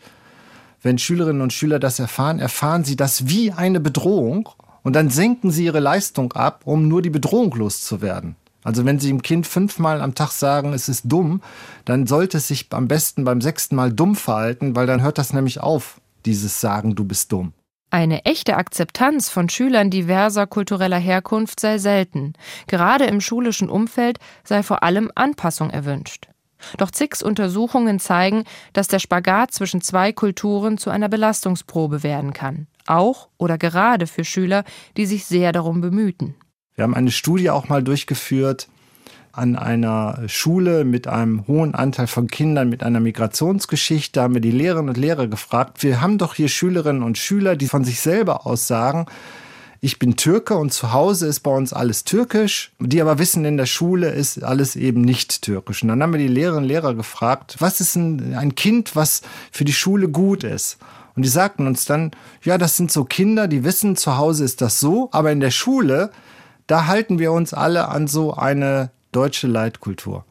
wenn 0.81 0.97
Schülerinnen 0.97 1.43
und 1.43 1.52
Schüler 1.52 1.78
das 1.78 1.99
erfahren, 1.99 2.38
erfahren 2.38 2.85
sie 2.85 2.97
das 2.97 3.28
wie 3.28 3.52
eine 3.52 3.81
Bedrohung 3.81 4.49
und 4.83 4.95
dann 4.95 5.11
senken 5.11 5.50
sie 5.50 5.64
ihre 5.64 5.81
Leistung 5.81 6.33
ab, 6.33 6.62
um 6.64 6.88
nur 6.88 7.02
die 7.02 7.11
Bedrohung 7.11 7.55
loszuwerden. 7.55 8.37
Also 8.65 8.85
wenn 8.85 8.99
Sie 8.99 9.09
dem 9.09 9.23
Kind 9.23 9.47
fünfmal 9.47 10.00
am 10.00 10.15
Tag 10.15 10.31
sagen, 10.31 10.73
es 10.73 10.88
ist 10.88 11.03
dumm, 11.05 11.43
dann 11.85 12.07
sollte 12.07 12.38
es 12.38 12.49
sich 12.49 12.67
am 12.71 12.88
besten 12.88 13.25
beim 13.25 13.41
sechsten 13.41 13.77
Mal 13.77 13.93
dumm 13.93 14.17
verhalten, 14.17 14.75
weil 14.77 14.87
dann 14.87 15.03
hört 15.03 15.19
das 15.19 15.33
nämlich 15.33 15.61
auf, 15.61 16.00
dieses 16.27 16.61
Sagen, 16.61 16.95
du 16.95 17.05
bist 17.05 17.33
dumm. 17.33 17.53
Eine 17.91 18.27
echte 18.27 18.59
Akzeptanz 18.59 19.31
von 19.31 19.49
Schülern 19.49 19.91
diverser 19.91 20.47
kultureller 20.47 20.99
Herkunft 20.99 21.59
sei 21.59 21.79
selten. 21.79 22.35
Gerade 22.67 23.07
im 23.07 23.23
schulischen 23.23 23.71
Umfeld 23.71 24.19
sei 24.45 24.62
vor 24.62 24.83
allem 24.83 25.11
Anpassung 25.15 25.71
erwünscht. 25.71 26.29
Doch 26.77 26.91
Zicks 26.91 27.23
Untersuchungen 27.23 27.99
zeigen, 27.99 28.45
dass 28.75 28.88
der 28.88 28.99
Spagat 28.99 29.53
zwischen 29.53 29.81
zwei 29.81 30.12
Kulturen 30.12 30.77
zu 30.77 30.91
einer 30.91 31.09
Belastungsprobe 31.09 32.03
werden 32.03 32.35
kann. 32.35 32.67
Auch 32.87 33.29
oder 33.38 33.57
gerade 33.57 34.07
für 34.07 34.25
Schüler, 34.25 34.65
die 34.97 35.07
sich 35.07 35.25
sehr 35.25 35.53
darum 35.53 35.81
bemühten. 35.81 36.35
Wir 36.79 36.85
haben 36.85 36.95
eine 36.95 37.11
Studie 37.11 37.51
auch 37.51 37.69
mal 37.69 37.83
durchgeführt 37.83 38.69
an 39.33 39.57
einer 39.57 40.23
Schule 40.29 40.85
mit 40.85 41.09
einem 41.09 41.45
hohen 41.49 41.75
Anteil 41.75 42.07
von 42.07 42.29
Kindern 42.29 42.69
mit 42.69 42.85
einer 42.85 43.01
Migrationsgeschichte. 43.01 44.13
Da 44.13 44.23
haben 44.23 44.35
wir 44.35 44.41
die 44.41 44.53
Lehrerinnen 44.53 44.91
und 44.91 44.97
Lehrer 44.97 45.27
gefragt. 45.27 45.83
Wir 45.83 46.01
haben 46.01 46.19
doch 46.19 46.35
hier 46.35 46.47
Schülerinnen 46.47 47.03
und 47.03 47.19
Schüler, 47.19 47.57
die 47.57 47.67
von 47.67 47.83
sich 47.83 48.01
selber 48.01 48.47
aus 48.47 48.69
sagen, 48.69 49.07
ich 49.81 49.99
bin 49.99 50.15
Türke 50.15 50.55
und 50.55 50.73
zu 50.73 50.93
Hause 50.93 51.27
ist 51.27 51.41
bei 51.41 51.51
uns 51.51 51.73
alles 51.73 52.05
türkisch, 52.05 52.71
die 52.79 53.03
aber 53.03 53.19
wissen, 53.19 53.45
in 53.45 53.57
der 53.57 53.67
Schule 53.67 54.11
ist 54.11 54.45
alles 54.45 54.77
eben 54.77 55.01
nicht 55.01 55.43
türkisch. 55.43 55.83
Und 55.83 55.89
dann 55.89 56.01
haben 56.01 56.13
wir 56.13 56.21
die 56.21 56.29
Lehrerinnen 56.29 56.63
und 56.63 56.69
Lehrer 56.69 56.95
gefragt, 56.95 57.57
was 57.59 57.81
ist 57.81 57.97
ein, 57.97 58.37
ein 58.37 58.55
Kind, 58.55 58.95
was 58.95 59.23
für 59.51 59.65
die 59.65 59.73
Schule 59.73 60.09
gut 60.09 60.45
ist? 60.45 60.79
Und 61.17 61.25
die 61.25 61.29
sagten 61.29 61.67
uns 61.67 61.87
dann, 61.87 62.13
ja, 62.45 62.57
das 62.57 62.77
sind 62.77 62.93
so 62.93 63.03
Kinder, 63.03 63.49
die 63.49 63.65
wissen, 63.65 63.97
zu 63.97 64.17
Hause 64.17 64.45
ist 64.45 64.61
das 64.61 64.79
so, 64.79 65.09
aber 65.11 65.33
in 65.33 65.41
der 65.41 65.51
Schule 65.51 66.13
da 66.69 66.87
halten 66.87 67.19
wir 67.19 67.33
uns 67.33 67.53
alle 67.53 67.89
an 67.89 68.07
so 68.07 68.35
eine 68.35 68.91
deutsche 69.11 69.49
Leitkultur. 69.49 70.25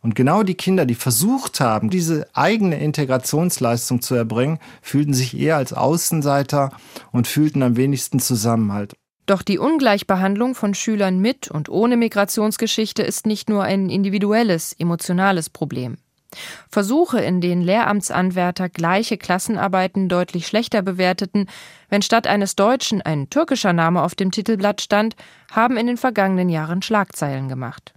Und 0.00 0.14
genau 0.14 0.44
die 0.44 0.54
Kinder, 0.54 0.86
die 0.86 0.94
versucht 0.94 1.58
haben, 1.58 1.90
diese 1.90 2.28
eigene 2.32 2.78
Integrationsleistung 2.78 4.00
zu 4.00 4.14
erbringen, 4.14 4.60
fühlten 4.80 5.12
sich 5.12 5.36
eher 5.36 5.56
als 5.56 5.72
Außenseiter 5.72 6.70
und 7.10 7.26
fühlten 7.26 7.62
am 7.64 7.76
wenigsten 7.76 8.20
Zusammenhalt. 8.20 8.94
Doch 9.26 9.42
die 9.42 9.58
Ungleichbehandlung 9.58 10.54
von 10.54 10.74
Schülern 10.74 11.18
mit 11.18 11.50
und 11.50 11.68
ohne 11.68 11.96
Migrationsgeschichte 11.96 13.02
ist 13.02 13.26
nicht 13.26 13.48
nur 13.48 13.64
ein 13.64 13.90
individuelles, 13.90 14.72
emotionales 14.78 15.50
Problem. 15.50 15.98
Versuche, 16.68 17.20
in 17.20 17.40
denen 17.40 17.62
Lehramtsanwärter 17.62 18.68
gleiche 18.68 19.16
Klassenarbeiten 19.16 20.08
deutlich 20.08 20.46
schlechter 20.46 20.82
bewerteten, 20.82 21.48
wenn 21.88 22.02
statt 22.02 22.26
eines 22.26 22.56
Deutschen 22.56 23.02
ein 23.02 23.30
türkischer 23.30 23.72
Name 23.72 24.02
auf 24.02 24.14
dem 24.14 24.30
Titelblatt 24.30 24.80
stand, 24.80 25.16
haben 25.50 25.76
in 25.76 25.86
den 25.86 25.96
vergangenen 25.96 26.48
Jahren 26.48 26.82
Schlagzeilen 26.82 27.48
gemacht. 27.48 27.92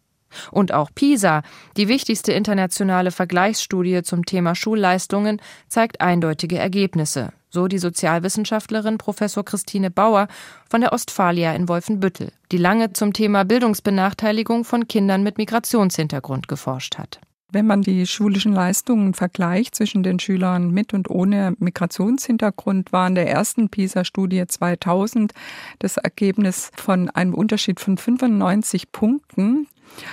Und 0.51 0.73
auch 0.73 0.89
PISA, 0.93 1.41
die 1.77 1.87
wichtigste 1.87 2.33
internationale 2.33 3.11
Vergleichsstudie 3.11 4.03
zum 4.03 4.25
Thema 4.25 4.55
Schulleistungen, 4.55 5.41
zeigt 5.67 6.01
eindeutige 6.01 6.57
Ergebnisse, 6.57 7.33
so 7.49 7.67
die 7.67 7.79
Sozialwissenschaftlerin 7.79 8.97
Professor 8.97 9.43
Christine 9.43 9.89
Bauer 9.89 10.27
von 10.69 10.81
der 10.81 10.93
Ostfalia 10.93 11.53
in 11.53 11.67
Wolfenbüttel, 11.67 12.31
die 12.51 12.57
lange 12.57 12.93
zum 12.93 13.13
Thema 13.13 13.43
Bildungsbenachteiligung 13.43 14.65
von 14.65 14.87
Kindern 14.87 15.23
mit 15.23 15.37
Migrationshintergrund 15.37 16.47
geforscht 16.47 16.97
hat. 16.97 17.19
Wenn 17.51 17.65
man 17.65 17.81
die 17.81 18.05
schulischen 18.05 18.53
Leistungen 18.53 19.15
vergleicht 19.15 19.73
zwischen 19.73 20.03
den 20.03 20.19
Schülern 20.19 20.69
mit 20.69 20.93
und 20.93 21.09
ohne 21.09 21.55
Migrationshintergrund, 21.57 22.91
war 22.91 23.07
in 23.07 23.15
der 23.15 23.27
ersten 23.27 23.69
PISA-Studie 23.69 24.45
2000 24.47 25.33
das 25.79 25.97
Ergebnis 25.97 26.71
von 26.75 27.09
einem 27.09 27.33
Unterschied 27.33 27.79
von 27.79 27.97
95 27.97 28.91
Punkten 28.91 29.67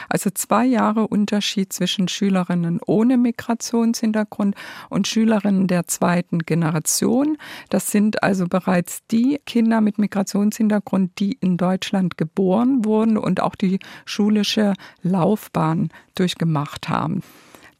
also 0.08 0.30
zwei 0.30 0.64
Jahre 0.66 1.06
Unterschied 1.06 1.72
zwischen 1.72 2.08
Schülerinnen 2.08 2.80
ohne 2.86 3.16
Migrationshintergrund 3.16 4.54
und 4.88 5.08
Schülerinnen 5.08 5.66
der 5.66 5.86
zweiten 5.86 6.40
Generation. 6.40 7.36
Das 7.68 7.90
sind 7.90 8.22
also 8.22 8.46
bereits 8.46 9.06
die 9.10 9.40
Kinder 9.46 9.80
mit 9.80 9.98
Migrationshintergrund, 9.98 11.18
die 11.18 11.32
in 11.40 11.56
Deutschland 11.56 12.16
geboren 12.16 12.84
wurden 12.84 13.16
und 13.18 13.40
auch 13.40 13.54
die 13.54 13.78
schulische 14.04 14.74
Laufbahn 15.02 15.90
durchgemacht 16.14 16.88
haben 16.88 17.22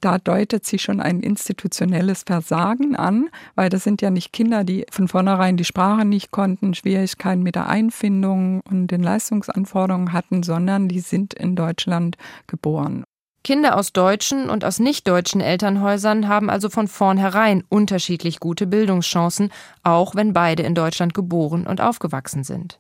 da 0.07 0.19
deutet 0.19 0.65
sich 0.65 0.83
schon 0.83 1.01
ein 1.01 1.19
institutionelles 1.19 2.23
Versagen 2.23 2.95
an, 2.95 3.29
weil 3.57 3.71
das 3.71 3.83
sind 3.83 4.01
ja 4.03 4.11
nicht 4.11 4.33
Kinder, 4.33 4.63
die 4.63 4.87
von 4.89 5.09
vornherein 5.09 5.57
die 5.57 5.65
Sprache 5.65 6.05
nicht 6.05 6.31
konnten, 6.31 6.75
Schwierigkeiten 6.75 7.43
mit 7.43 7.57
der 7.57 7.67
Einfindung 7.67 8.61
und 8.71 8.87
den 8.87 9.03
Leistungsanforderungen 9.03 10.13
hatten, 10.13 10.45
sondern 10.45 10.87
die 10.87 11.01
sind 11.01 11.35
in 11.35 11.57
Deutschland 11.57 12.19
geboren. 12.47 13.03
Kinder 13.43 13.77
aus 13.77 13.93
deutschen 13.93 14.49
und 14.49 14.65
aus 14.65 14.79
nicht-deutschen 14.79 15.41
Elternhäusern 15.41 16.29
haben 16.29 16.51
also 16.51 16.71
von 16.71 16.87
vornherein 16.87 17.65
unterschiedlich 17.69 18.39
gute 18.39 18.69
Bildungschancen, 18.69 19.51
auch 19.83 20.15
wenn 20.15 20.33
beide 20.33 20.63
in 20.63 20.77
Deutschland 20.77 21.15
geboren 21.15 21.67
und 21.67 21.81
aufgewachsen 21.81 22.45
sind. 22.45 22.79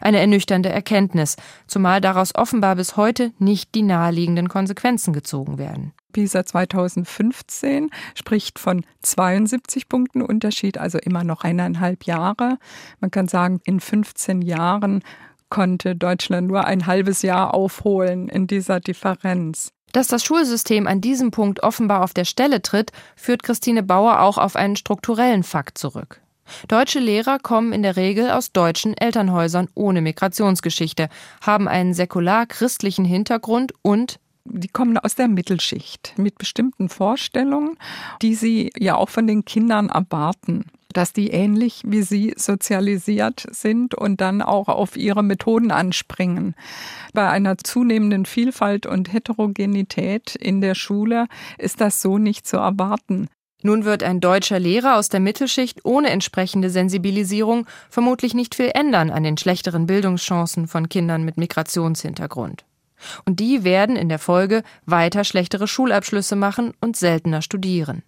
Eine 0.00 0.18
ernüchternde 0.18 0.70
Erkenntnis, 0.70 1.36
zumal 1.68 2.00
daraus 2.00 2.34
offenbar 2.34 2.74
bis 2.74 2.96
heute 2.96 3.32
nicht 3.38 3.76
die 3.76 3.82
naheliegenden 3.82 4.48
Konsequenzen 4.48 5.12
gezogen 5.12 5.56
werden. 5.58 5.92
PISA 6.14 6.46
2015 6.46 7.90
spricht 8.14 8.58
von 8.58 8.86
72 9.02 9.90
Punkten 9.90 10.22
Unterschied, 10.22 10.78
also 10.78 10.96
immer 10.96 11.24
noch 11.24 11.44
eineinhalb 11.44 12.04
Jahre. 12.04 12.56
Man 13.00 13.10
kann 13.10 13.28
sagen, 13.28 13.60
in 13.66 13.80
15 13.80 14.40
Jahren 14.40 15.02
konnte 15.50 15.94
Deutschland 15.94 16.48
nur 16.48 16.64
ein 16.64 16.86
halbes 16.86 17.20
Jahr 17.20 17.52
aufholen 17.52 18.28
in 18.30 18.46
dieser 18.46 18.80
Differenz. 18.80 19.72
Dass 19.92 20.08
das 20.08 20.24
Schulsystem 20.24 20.86
an 20.86 21.00
diesem 21.00 21.30
Punkt 21.30 21.62
offenbar 21.62 22.02
auf 22.02 22.14
der 22.14 22.24
Stelle 22.24 22.62
tritt, 22.62 22.90
führt 23.14 23.42
Christine 23.42 23.82
Bauer 23.82 24.20
auch 24.20 24.38
auf 24.38 24.56
einen 24.56 24.76
strukturellen 24.76 25.42
Fakt 25.42 25.78
zurück. 25.78 26.20
Deutsche 26.68 26.98
Lehrer 26.98 27.38
kommen 27.38 27.72
in 27.72 27.82
der 27.82 27.96
Regel 27.96 28.30
aus 28.30 28.52
deutschen 28.52 28.96
Elternhäusern 28.96 29.68
ohne 29.74 30.00
Migrationsgeschichte, 30.00 31.08
haben 31.40 31.68
einen 31.68 31.94
säkular-christlichen 31.94 33.04
Hintergrund 33.04 33.72
und 33.82 34.18
die 34.44 34.68
kommen 34.68 34.98
aus 34.98 35.14
der 35.14 35.28
Mittelschicht 35.28 36.14
mit 36.16 36.38
bestimmten 36.38 36.88
Vorstellungen, 36.88 37.76
die 38.22 38.34
sie 38.34 38.70
ja 38.78 38.96
auch 38.96 39.08
von 39.08 39.26
den 39.26 39.44
Kindern 39.44 39.88
erwarten 39.88 40.64
dass 40.94 41.12
die 41.12 41.30
ähnlich 41.30 41.82
wie 41.84 42.02
sie 42.02 42.34
sozialisiert 42.36 43.46
sind 43.50 43.94
und 43.94 44.20
dann 44.20 44.40
auch 44.40 44.68
auf 44.68 44.96
ihre 44.96 45.22
Methoden 45.22 45.70
anspringen. 45.70 46.54
Bei 47.12 47.28
einer 47.28 47.58
zunehmenden 47.58 48.26
Vielfalt 48.26 48.86
und 48.86 49.12
Heterogenität 49.12 50.34
in 50.36 50.60
der 50.60 50.74
Schule 50.74 51.26
ist 51.58 51.80
das 51.80 52.00
so 52.00 52.18
nicht 52.18 52.46
zu 52.46 52.56
erwarten. 52.56 53.28
Nun 53.62 53.84
wird 53.84 54.02
ein 54.02 54.20
deutscher 54.20 54.58
Lehrer 54.58 54.96
aus 54.96 55.08
der 55.08 55.20
Mittelschicht 55.20 55.84
ohne 55.84 56.10
entsprechende 56.10 56.70
Sensibilisierung 56.70 57.66
vermutlich 57.90 58.34
nicht 58.34 58.54
viel 58.54 58.70
ändern 58.74 59.10
an 59.10 59.24
den 59.24 59.38
schlechteren 59.38 59.86
Bildungschancen 59.86 60.68
von 60.68 60.88
Kindern 60.88 61.24
mit 61.24 61.38
Migrationshintergrund. 61.38 62.64
Und 63.24 63.40
die 63.40 63.64
werden 63.64 63.96
in 63.96 64.08
der 64.08 64.18
Folge 64.18 64.62
weiter 64.86 65.24
schlechtere 65.24 65.68
Schulabschlüsse 65.68 66.36
machen 66.36 66.72
und 66.80 66.96
seltener 66.96 67.42
studieren. 67.42 68.02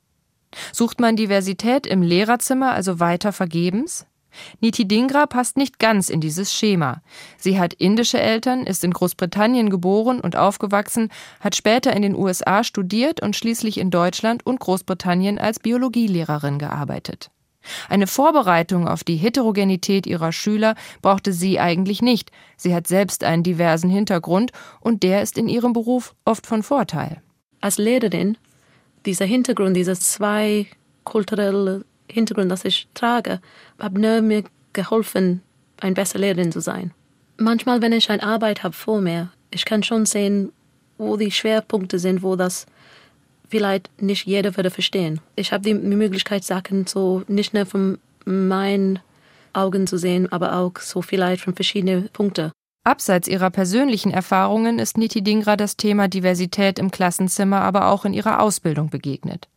Sucht 0.73 1.01
man 1.01 1.17
Diversität 1.17 1.87
im 1.87 2.03
Lehrerzimmer 2.03 2.73
also 2.73 3.01
weiter 3.01 3.33
vergebens? 3.33 4.07
Niti 4.61 4.87
Dingra 4.87 5.27
passt 5.27 5.57
nicht 5.57 5.79
ganz 5.79 6.09
in 6.09 6.21
dieses 6.21 6.53
Schema. 6.53 7.01
Sie 7.39 7.59
hat 7.59 7.73
indische 7.75 8.21
Eltern, 8.21 8.65
ist 8.65 8.85
in 8.85 8.93
Großbritannien 8.93 9.71
geboren 9.71 10.21
und 10.21 10.37
aufgewachsen, 10.37 11.11
hat 11.41 11.57
später 11.57 11.95
in 11.95 12.03
den 12.03 12.15
USA 12.15 12.63
studiert 12.65 13.23
und 13.23 13.35
schließlich 13.35 13.79
in 13.79 13.91
Deutschland 13.91 14.45
und 14.45 14.61
Großbritannien 14.61 15.39
als 15.39 15.59
Biologielehrerin 15.59 16.59
gearbeitet. 16.59 17.31
Eine 17.89 18.07
Vorbereitung 18.07 18.89
auf 18.89 19.05
die 19.05 19.17
Heterogenität 19.17 20.07
ihrer 20.07 20.33
Schüler 20.33 20.75
brauchte 21.03 21.33
sie 21.33 21.59
eigentlich 21.61 22.03
nicht. 22.03 22.31
Sie 22.57 22.75
hat 22.75 22.87
selbst 22.87 23.25
einen 23.25 23.43
diversen 23.43 23.91
Hintergrund 23.91 24.53
und 24.81 25.03
der 25.03 25.23
ist 25.23 25.39
in 25.39 25.49
ihrem 25.49 25.73
Beruf 25.73 26.15
oft 26.25 26.47
von 26.47 26.63
Vorteil. 26.63 27.23
Als 27.61 27.79
Lehrerin, 27.79 28.37
dieser 29.05 29.25
Hintergrund, 29.25 29.77
dieser 29.77 29.95
zwei 29.95 30.67
kulturelle 31.05 31.85
Hintergrund, 32.11 32.51
das 32.51 32.65
ich 32.65 32.89
trage, 32.95 33.41
hat 33.79 33.95
mir 33.95 34.45
geholfen, 34.73 35.43
eine 35.81 35.95
bessere 35.95 36.21
Lehrerin 36.21 36.53
zu 36.53 36.61
sein. 36.61 36.93
Manchmal, 37.39 37.83
wenn 37.83 37.93
ich 37.93 38.11
eine 38.11 38.23
Arbeit 38.23 38.63
habe 38.63 38.75
vor 38.75 39.01
mir, 39.01 39.31
ich 39.51 39.65
kann 39.65 39.83
schon 39.83 40.07
sehen, 40.07 40.53
wo 40.99 41.17
die 41.17 41.31
Schwerpunkte 41.31 41.99
sind, 41.99 42.23
wo 42.23 42.37
das 42.37 42.67
vielleicht 43.49 43.91
nicht 44.03 44.27
jeder 44.27 44.57
würde 44.57 44.71
verstehen. 44.71 45.21
Ich 45.37 45.53
habe 45.53 45.65
die 45.65 45.75
Möglichkeit, 45.75 46.45
Sachen 46.45 46.87
so 46.87 47.23
nicht 47.29 47.55
nur 47.55 47.67
von 47.67 47.99
meinen 48.25 48.99
Augen 49.53 49.87
zu 49.87 49.97
sehen, 49.97 50.31
aber 50.31 50.57
auch 50.57 50.79
so 50.81 51.03
vielleicht 51.03 51.43
von 51.43 51.55
verschiedenen 51.55 52.09
Punkten. 52.13 52.53
Abseits 52.85 53.27
ihrer 53.27 53.51
persönlichen 53.51 54.13
Erfahrungen 54.13 54.79
ist 54.79 54.97
Niti 54.97 55.23
Dingra 55.23 55.57
das 55.57 55.77
Thema 55.77 56.07
Diversität 56.07 56.79
im 56.79 56.91
Klassenzimmer 56.91 57.63
aber 57.63 57.89
auch 57.89 58.05
in 58.05 58.13
ihrer 58.13 58.41
Ausbildung 58.41 58.91
begegnet. 58.91 59.49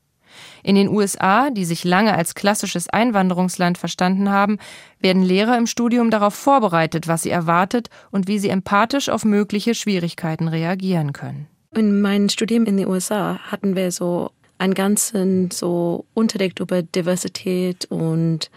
In 0.64 0.76
den 0.76 0.90
USA, 0.90 1.50
die 1.50 1.66
sich 1.66 1.84
lange 1.84 2.16
als 2.16 2.34
klassisches 2.34 2.90
Einwanderungsland 2.90 3.78
verstanden 3.78 4.30
haben, 4.30 4.58
werden 5.00 5.22
Lehrer 5.22 5.58
im 5.58 5.68
Studium 5.68 6.10
darauf 6.10 6.34
vorbereitet, 6.34 7.08
was 7.08 7.24
sie 7.24 7.30
erwartet 7.30 7.90
und 8.12 8.28
wie 8.28 8.40
sie 8.40 8.50
empathisch 8.50 9.10
auf 9.10 9.26
mögliche 9.26 9.76
Schwierigkeiten 9.76 10.48
reagieren 10.48 11.14
können. 11.14 11.48
In 11.76 12.02
meinem 12.02 12.30
Studium 12.30 12.66
in 12.66 12.78
den 12.78 12.88
USA 12.88 13.40
hatten 13.44 13.76
wir 13.76 13.92
so 13.92 14.32
einen 14.58 14.74
ganzen 14.74 15.52
so 15.52 16.06
Unterricht 16.14 16.60
über 16.60 16.82
Diversität 16.82 17.86
und 17.90 18.50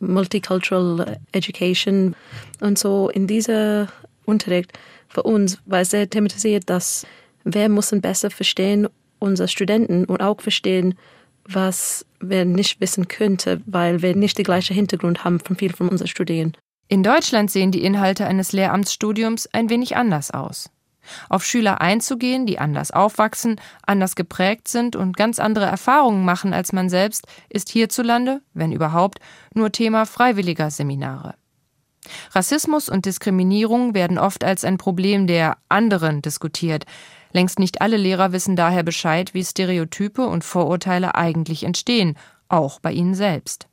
Multicultural 0.00 1.18
Education. 1.32 2.14
Und 2.60 2.78
so 2.78 3.08
in 3.10 3.26
dieser 3.26 3.88
Unterricht 4.24 4.72
für 5.08 5.24
uns 5.24 5.58
war 5.66 5.84
sehr 5.84 6.08
thematisiert, 6.08 6.70
dass 6.70 7.06
wir 7.44 7.68
müssen 7.68 8.00
besser 8.00 8.30
verstehen, 8.30 8.88
unsere 9.18 9.48
Studenten 9.48 10.04
und 10.04 10.20
auch 10.20 10.40
verstehen, 10.40 10.94
was 11.46 12.06
wir 12.20 12.44
nicht 12.44 12.80
wissen 12.80 13.08
könnte, 13.08 13.60
weil 13.66 14.00
wir 14.00 14.14
nicht 14.16 14.38
den 14.38 14.44
gleichen 14.44 14.74
Hintergrund 14.74 15.24
haben 15.24 15.40
von 15.40 15.56
vielen 15.56 15.74
von 15.74 15.88
unseren 15.88 16.08
Studierenden. 16.08 16.60
In 16.88 17.02
Deutschland 17.02 17.50
sehen 17.50 17.70
die 17.70 17.84
Inhalte 17.84 18.26
eines 18.26 18.52
Lehramtsstudiums 18.52 19.48
ein 19.52 19.70
wenig 19.70 19.96
anders 19.96 20.30
aus. 20.30 20.70
Auf 21.28 21.44
Schüler 21.44 21.80
einzugehen, 21.80 22.46
die 22.46 22.58
anders 22.58 22.90
aufwachsen, 22.90 23.60
anders 23.86 24.16
geprägt 24.16 24.68
sind 24.68 24.96
und 24.96 25.16
ganz 25.16 25.38
andere 25.38 25.66
Erfahrungen 25.66 26.24
machen 26.24 26.52
als 26.52 26.72
man 26.72 26.88
selbst, 26.88 27.26
ist 27.48 27.68
hierzulande, 27.68 28.40
wenn 28.52 28.72
überhaupt, 28.72 29.20
nur 29.54 29.72
Thema 29.72 30.06
freiwilliger 30.06 30.70
Seminare. 30.70 31.34
Rassismus 32.32 32.88
und 32.88 33.06
Diskriminierung 33.06 33.94
werden 33.94 34.18
oft 34.18 34.44
als 34.44 34.64
ein 34.64 34.76
Problem 34.76 35.26
der 35.26 35.56
anderen 35.68 36.20
diskutiert, 36.20 36.84
Längst 37.34 37.58
nicht 37.58 37.82
alle 37.82 37.96
Lehrer 37.96 38.30
wissen 38.30 38.54
daher 38.54 38.84
Bescheid, 38.84 39.34
wie 39.34 39.44
Stereotype 39.44 40.24
und 40.24 40.44
Vorurteile 40.44 41.16
eigentlich 41.16 41.64
entstehen, 41.64 42.16
auch 42.48 42.78
bei 42.78 42.92
ihnen 42.92 43.14
selbst. 43.14 43.66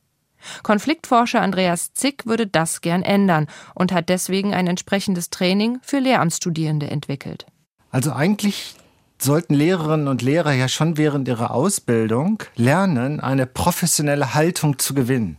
Konfliktforscher 0.63 1.41
Andreas 1.41 1.93
Zick 1.93 2.25
würde 2.25 2.47
das 2.47 2.81
gern 2.81 3.03
ändern 3.03 3.47
und 3.75 3.91
hat 3.91 4.09
deswegen 4.09 4.53
ein 4.53 4.67
entsprechendes 4.67 5.29
Training 5.29 5.79
für 5.81 5.99
Lehramtsstudierende 5.99 6.89
entwickelt. 6.89 7.45
Also 7.89 8.11
eigentlich 8.11 8.75
sollten 9.17 9.53
Lehrerinnen 9.53 10.07
und 10.07 10.21
Lehrer 10.21 10.53
ja 10.53 10.67
schon 10.67 10.97
während 10.97 11.27
ihrer 11.27 11.51
Ausbildung 11.51 12.43
lernen, 12.55 13.19
eine 13.19 13.45
professionelle 13.45 14.33
Haltung 14.33 14.79
zu 14.79 14.93
gewinnen. 14.93 15.37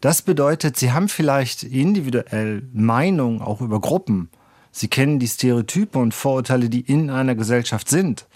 Das 0.00 0.22
bedeutet, 0.22 0.76
sie 0.76 0.92
haben 0.92 1.08
vielleicht 1.08 1.62
individuell 1.62 2.68
Meinungen 2.72 3.42
auch 3.42 3.60
über 3.60 3.80
Gruppen, 3.80 4.30
Sie 4.74 4.88
kennen 4.88 5.18
die 5.18 5.28
Stereotype 5.28 5.98
und 5.98 6.14
Vorurteile, 6.14 6.70
die 6.70 6.80
in 6.80 7.10
einer 7.10 7.34
Gesellschaft 7.34 7.88
sind. 7.90 8.26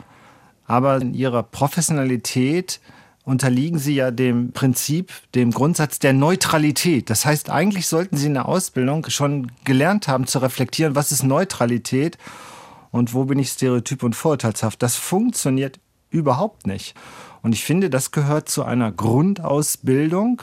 Aber 0.67 1.01
in 1.01 1.15
ihrer 1.15 1.43
Professionalität 1.43 2.81
unterliegen 3.27 3.81
sie 3.81 3.97
ja 3.97 4.13
dem 4.13 4.53
Prinzip, 4.53 5.13
dem 5.35 5.51
Grundsatz 5.51 5.99
der 5.99 6.13
Neutralität. 6.13 7.11
Das 7.11 7.27
heißt, 7.27 7.51
eigentlich 7.51 7.89
sollten 7.89 8.17
sie 8.17 8.29
in 8.29 8.35
der 8.35 8.47
Ausbildung 8.47 9.11
schon 9.11 9.51
gelernt 9.65 10.07
haben 10.07 10.29
zu 10.29 10.39
reflektieren, 10.39 10.95
was 10.95 11.11
ist 11.11 11.25
Neutralität 11.25 12.19
und 12.93 13.15
wo 13.15 13.25
bin 13.25 13.41
ich 13.41 13.51
stereotyp 13.51 14.05
und 14.05 14.15
vorurteilshaft. 14.15 14.81
Das 14.81 14.95
funktioniert 14.95 15.81
überhaupt 16.09 16.69
nicht. 16.69 16.95
Und 17.43 17.53
ich 17.53 17.65
finde, 17.65 17.91
das 17.91 18.13
gehört 18.13 18.49
zu 18.49 18.63
einer 18.63 18.93
Grundausbildung. 18.93 20.43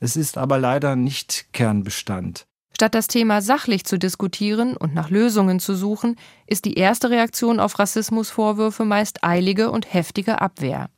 Es 0.00 0.16
ist 0.16 0.36
aber 0.36 0.58
leider 0.58 0.96
nicht 0.96 1.52
Kernbestand. 1.52 2.44
Statt 2.74 2.96
das 2.96 3.06
Thema 3.06 3.40
sachlich 3.40 3.84
zu 3.84 4.00
diskutieren 4.00 4.76
und 4.76 4.94
nach 4.94 5.10
Lösungen 5.10 5.60
zu 5.60 5.76
suchen, 5.76 6.16
ist 6.48 6.64
die 6.64 6.74
erste 6.74 7.08
Reaktion 7.08 7.60
auf 7.60 7.78
Rassismusvorwürfe 7.78 8.84
meist 8.84 9.22
eilige 9.22 9.70
und 9.70 9.94
heftige 9.94 10.40
Abwehr. 10.40 10.90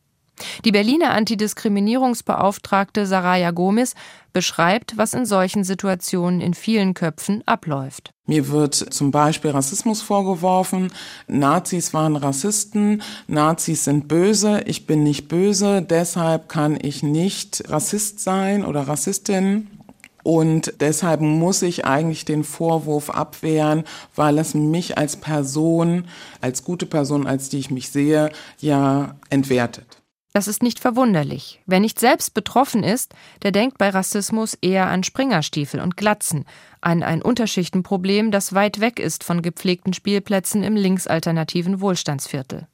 Die 0.64 0.72
Berliner 0.72 1.11
Antidiskriminierungsbeauftragte 1.11 3.07
Saraya 3.07 3.51
Gomis 3.51 3.94
beschreibt, 4.33 4.96
was 4.96 5.14
in 5.14 5.27
solchen 5.27 5.64
Situationen 5.64 6.40
in 6.40 6.55
vielen 6.55 6.94
Köpfen 6.94 7.42
abläuft. 7.46 8.11
Mir 8.27 8.48
wird 8.48 8.74
zum 8.74 9.11
Beispiel 9.11 9.51
Rassismus 9.51 10.03
vorgeworfen, 10.03 10.92
Nazis 11.27 11.94
waren 11.94 12.14
Rassisten, 12.14 13.03
Nazis 13.27 13.85
sind 13.85 14.07
böse, 14.07 14.62
ich 14.66 14.87
bin 14.87 15.03
nicht 15.03 15.29
böse, 15.29 15.83
deshalb 15.83 16.48
kann 16.48 16.79
ich 16.81 17.03
nicht 17.03 17.64
Rassist 17.68 18.20
sein 18.20 18.64
oder 18.64 18.83
Rassistin. 18.87 19.68
Und 20.24 20.74
deshalb 20.81 21.22
muss 21.22 21.62
ich 21.62 21.87
eigentlich 21.87 22.27
den 22.27 22.44
Vorwurf 22.44 23.09
abwehren, 23.09 23.85
weil 24.14 24.37
es 24.37 24.53
mich 24.53 24.98
als 24.98 25.16
Person, 25.16 26.05
als 26.42 26.64
gute 26.64 26.85
Person, 26.85 27.27
als 27.27 27.48
die 27.48 27.59
ich 27.59 27.70
mich 27.70 27.88
sehe, 27.88 28.31
ja 28.59 29.14
entwertet. 29.31 29.97
Das 30.38 30.46
ist 30.46 30.62
nicht 30.62 30.79
verwunderlich. 30.79 31.61
Wer 31.66 31.81
nicht 31.81 31.98
selbst 31.98 32.33
betroffen 32.33 32.85
ist, 32.85 33.12
der 33.42 33.51
denkt 33.51 33.77
bei 33.77 33.88
Rassismus 33.88 34.57
eher 34.62 34.87
an 34.87 35.03
Springerstiefel 35.03 35.81
und 35.81 35.96
Glatzen, 35.96 36.44
an 36.81 37.03
ein 37.03 37.22
Unterschichtenproblem, 37.22 38.31
das 38.31 38.55
weit 38.55 38.79
weg 38.79 39.01
ist 39.01 39.24
von 39.24 39.42
gepflegten 39.42 39.94
Spielplätzen 39.94 40.62
im 40.62 40.77
linksalternativen 40.77 41.81
Wohlstandsviertel. 41.81 42.68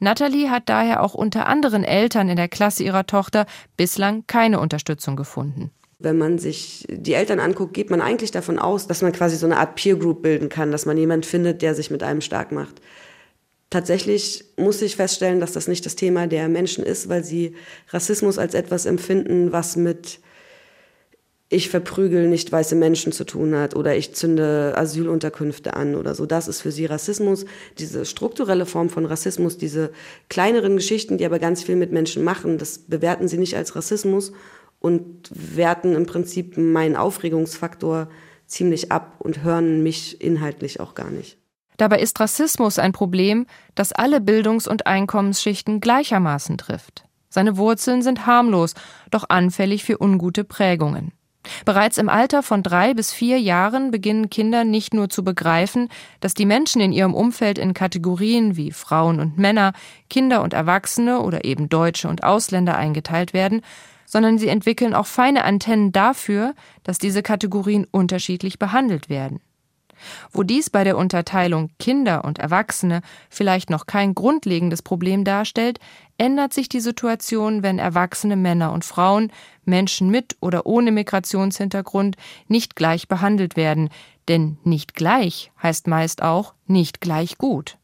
Natalie 0.00 0.50
hat 0.50 0.68
daher 0.68 1.02
auch 1.02 1.14
unter 1.14 1.46
anderen 1.46 1.82
Eltern 1.82 2.28
in 2.28 2.36
der 2.36 2.48
Klasse 2.48 2.84
ihrer 2.84 3.06
Tochter 3.06 3.46
bislang 3.78 4.26
keine 4.26 4.60
Unterstützung 4.60 5.16
gefunden. 5.16 5.70
Wenn 5.98 6.18
man 6.18 6.36
sich 6.36 6.84
die 6.90 7.14
Eltern 7.14 7.40
anguckt, 7.40 7.72
geht 7.72 7.88
man 7.88 8.02
eigentlich 8.02 8.32
davon 8.32 8.58
aus, 8.58 8.86
dass 8.86 9.00
man 9.00 9.12
quasi 9.12 9.36
so 9.36 9.46
eine 9.46 9.56
Art 9.56 9.76
Peer 9.76 9.96
Group 9.96 10.20
bilden 10.20 10.50
kann, 10.50 10.70
dass 10.70 10.84
man 10.84 10.98
jemanden 10.98 11.24
findet, 11.24 11.62
der 11.62 11.74
sich 11.74 11.90
mit 11.90 12.02
einem 12.02 12.20
stark 12.20 12.52
macht. 12.52 12.82
Tatsächlich 13.72 14.44
muss 14.58 14.82
ich 14.82 14.96
feststellen, 14.96 15.40
dass 15.40 15.52
das 15.52 15.66
nicht 15.66 15.86
das 15.86 15.96
Thema 15.96 16.26
der 16.26 16.46
Menschen 16.48 16.84
ist, 16.84 17.08
weil 17.08 17.24
sie 17.24 17.56
Rassismus 17.88 18.36
als 18.36 18.52
etwas 18.52 18.84
empfinden, 18.84 19.50
was 19.50 19.76
mit 19.76 20.20
ich 21.48 21.70
verprügel 21.70 22.28
nicht 22.28 22.52
weiße 22.52 22.74
Menschen 22.74 23.12
zu 23.12 23.24
tun 23.24 23.54
hat 23.54 23.74
oder 23.74 23.96
ich 23.96 24.14
zünde 24.14 24.74
Asylunterkünfte 24.76 25.72
an 25.72 25.94
oder 25.94 26.14
so. 26.14 26.26
Das 26.26 26.48
ist 26.48 26.60
für 26.60 26.70
sie 26.70 26.84
Rassismus. 26.84 27.46
Diese 27.78 28.04
strukturelle 28.04 28.66
Form 28.66 28.90
von 28.90 29.06
Rassismus, 29.06 29.56
diese 29.56 29.90
kleineren 30.28 30.76
Geschichten, 30.76 31.16
die 31.16 31.24
aber 31.24 31.38
ganz 31.38 31.62
viel 31.62 31.76
mit 31.76 31.92
Menschen 31.92 32.24
machen, 32.24 32.58
das 32.58 32.76
bewerten 32.76 33.26
sie 33.26 33.38
nicht 33.38 33.56
als 33.56 33.74
Rassismus 33.74 34.34
und 34.80 35.30
werten 35.32 35.94
im 35.94 36.04
Prinzip 36.04 36.58
meinen 36.58 36.96
Aufregungsfaktor 36.96 38.10
ziemlich 38.46 38.92
ab 38.92 39.16
und 39.18 39.42
hören 39.42 39.82
mich 39.82 40.20
inhaltlich 40.20 40.78
auch 40.78 40.94
gar 40.94 41.10
nicht. 41.10 41.38
Dabei 41.76 41.98
ist 41.98 42.20
Rassismus 42.20 42.78
ein 42.78 42.92
Problem, 42.92 43.46
das 43.74 43.92
alle 43.92 44.20
Bildungs- 44.20 44.68
und 44.68 44.86
Einkommensschichten 44.86 45.80
gleichermaßen 45.80 46.58
trifft. 46.58 47.04
Seine 47.28 47.56
Wurzeln 47.56 48.02
sind 48.02 48.26
harmlos, 48.26 48.74
doch 49.10 49.24
anfällig 49.28 49.84
für 49.84 49.98
ungute 49.98 50.44
Prägungen. 50.44 51.12
Bereits 51.64 51.98
im 51.98 52.08
Alter 52.08 52.42
von 52.42 52.62
drei 52.62 52.94
bis 52.94 53.12
vier 53.12 53.40
Jahren 53.40 53.90
beginnen 53.90 54.30
Kinder 54.30 54.64
nicht 54.64 54.94
nur 54.94 55.08
zu 55.08 55.24
begreifen, 55.24 55.88
dass 56.20 56.34
die 56.34 56.46
Menschen 56.46 56.80
in 56.80 56.92
ihrem 56.92 57.14
Umfeld 57.14 57.58
in 57.58 57.74
Kategorien 57.74 58.56
wie 58.56 58.70
Frauen 58.70 59.18
und 59.18 59.38
Männer, 59.38 59.72
Kinder 60.08 60.42
und 60.42 60.54
Erwachsene 60.54 61.20
oder 61.20 61.44
eben 61.44 61.68
Deutsche 61.68 62.08
und 62.08 62.22
Ausländer 62.22 62.76
eingeteilt 62.76 63.32
werden, 63.32 63.62
sondern 64.06 64.38
sie 64.38 64.48
entwickeln 64.48 64.94
auch 64.94 65.06
feine 65.06 65.44
Antennen 65.44 65.90
dafür, 65.90 66.54
dass 66.84 66.98
diese 66.98 67.22
Kategorien 67.22 67.86
unterschiedlich 67.90 68.58
behandelt 68.58 69.08
werden. 69.08 69.40
Wo 70.32 70.42
dies 70.42 70.70
bei 70.70 70.84
der 70.84 70.96
Unterteilung 70.96 71.70
Kinder 71.78 72.24
und 72.24 72.38
Erwachsene 72.38 73.02
vielleicht 73.30 73.70
noch 73.70 73.86
kein 73.86 74.14
grundlegendes 74.14 74.82
Problem 74.82 75.24
darstellt, 75.24 75.78
ändert 76.18 76.52
sich 76.52 76.68
die 76.68 76.80
Situation, 76.80 77.62
wenn 77.62 77.78
erwachsene 77.78 78.36
Männer 78.36 78.72
und 78.72 78.84
Frauen, 78.84 79.32
Menschen 79.64 80.10
mit 80.10 80.36
oder 80.40 80.66
ohne 80.66 80.92
Migrationshintergrund, 80.92 82.16
nicht 82.48 82.76
gleich 82.76 83.08
behandelt 83.08 83.56
werden, 83.56 83.90
denn 84.28 84.58
nicht 84.64 84.94
gleich 84.94 85.52
heißt 85.62 85.86
meist 85.86 86.22
auch 86.22 86.54
nicht 86.66 87.00
gleich 87.00 87.38
gut. 87.38 87.78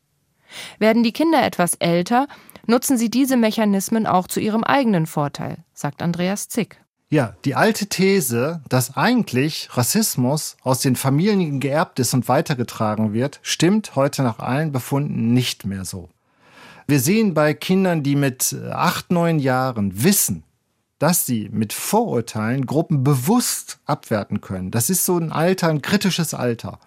Werden 0.78 1.02
die 1.02 1.12
Kinder 1.12 1.44
etwas 1.44 1.74
älter, 1.74 2.26
nutzen 2.66 2.96
sie 2.96 3.11
diese 3.11 3.37
Mechanismen 3.37 4.07
auch 4.07 4.26
zu 4.26 4.40
ihrem 4.40 4.64
eigenen 4.64 5.07
Vorteil, 5.07 5.64
sagt 5.72 6.02
Andreas 6.02 6.48
Zick. 6.48 6.81
Ja, 7.11 7.35
die 7.47 7.55
alte 7.55 7.87
These, 7.87 8.61
dass 8.68 8.99
eigentlich 8.99 9.71
Rassismus 9.73 10.59
aus 10.61 10.81
den 10.81 10.94
Familien 10.94 11.59
geerbt 11.59 11.99
ist 12.01 12.12
und 12.12 12.29
weitergetragen 12.29 13.14
wird, 13.14 13.40
stimmt 13.40 13.97
heute 13.97 14.23
nach 14.23 14.40
allen 14.40 14.73
Befunden 14.73 15.33
nicht 15.33 15.64
mehr 15.64 15.87
so. 15.87 16.11
Wir 16.87 17.01
sehen 17.01 17.33
bei 17.33 17.55
Kindern, 17.55 18.03
die 18.03 18.14
mit 18.14 18.55
acht, 18.71 19.11
neun 19.11 19.38
Jahren 19.38 20.03
wissen, 20.05 20.42
dass 20.99 21.25
sie 21.25 21.49
mit 21.51 21.73
Vorurteilen 21.73 22.66
Gruppen 22.66 23.05
bewusst 23.05 23.79
abwerten 23.87 24.42
können. 24.42 24.71
Das 24.71 24.90
ist 24.90 25.07
so 25.07 25.16
ein 25.16 25.33
Alter, 25.33 25.68
ein 25.68 25.81
kritisches 25.81 26.35
Alter. 26.35 26.79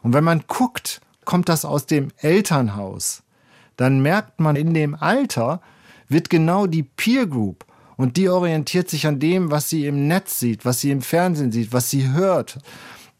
Und 0.00 0.12
wenn 0.12 0.24
man 0.24 0.44
guckt, 0.46 1.00
kommt 1.24 1.48
das 1.48 1.64
aus 1.64 1.86
dem 1.86 2.12
Elternhaus, 2.18 3.24
dann 3.76 4.00
merkt 4.00 4.38
man 4.38 4.54
in 4.54 4.74
dem 4.74 4.94
Alter, 4.94 5.60
wird 6.08 6.30
genau 6.30 6.68
die 6.68 6.84
Peer 6.84 7.26
Group 7.26 7.64
und 8.00 8.16
die 8.16 8.30
orientiert 8.30 8.88
sich 8.88 9.06
an 9.06 9.20
dem, 9.20 9.50
was 9.50 9.68
sie 9.68 9.84
im 9.84 10.08
Netz 10.08 10.40
sieht, 10.40 10.64
was 10.64 10.80
sie 10.80 10.90
im 10.90 11.02
Fernsehen 11.02 11.52
sieht, 11.52 11.74
was 11.74 11.90
sie 11.90 12.10
hört. 12.10 12.56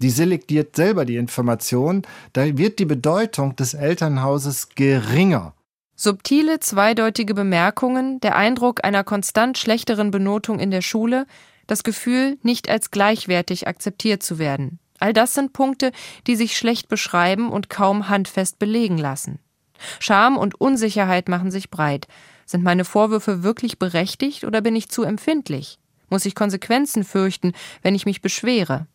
Die 0.00 0.08
selektiert 0.08 0.74
selber 0.74 1.04
die 1.04 1.18
Information. 1.18 2.00
Da 2.32 2.56
wird 2.56 2.78
die 2.78 2.86
Bedeutung 2.86 3.54
des 3.56 3.74
Elternhauses 3.74 4.70
geringer. 4.70 5.52
Subtile, 5.96 6.60
zweideutige 6.60 7.34
Bemerkungen, 7.34 8.20
der 8.20 8.36
Eindruck 8.36 8.82
einer 8.82 9.04
konstant 9.04 9.58
schlechteren 9.58 10.10
Benotung 10.10 10.58
in 10.58 10.70
der 10.70 10.80
Schule, 10.80 11.26
das 11.66 11.82
Gefühl, 11.82 12.38
nicht 12.42 12.70
als 12.70 12.90
gleichwertig 12.90 13.68
akzeptiert 13.68 14.22
zu 14.22 14.38
werden. 14.38 14.78
All 14.98 15.12
das 15.12 15.34
sind 15.34 15.52
Punkte, 15.52 15.92
die 16.26 16.36
sich 16.36 16.56
schlecht 16.56 16.88
beschreiben 16.88 17.50
und 17.50 17.68
kaum 17.68 18.08
handfest 18.08 18.58
belegen 18.58 18.96
lassen. 18.96 19.40
Scham 19.98 20.38
und 20.38 20.58
Unsicherheit 20.58 21.28
machen 21.28 21.50
sich 21.50 21.68
breit. 21.68 22.06
Sind 22.50 22.64
meine 22.64 22.84
Vorwürfe 22.84 23.44
wirklich 23.44 23.78
berechtigt 23.78 24.42
oder 24.42 24.60
bin 24.60 24.74
ich 24.74 24.88
zu 24.88 25.04
empfindlich? 25.04 25.78
Muss 26.08 26.26
ich 26.26 26.34
Konsequenzen 26.34 27.04
fürchten, 27.04 27.52
wenn 27.82 27.94
ich 27.94 28.06
mich 28.06 28.22
beschwere? 28.22 28.88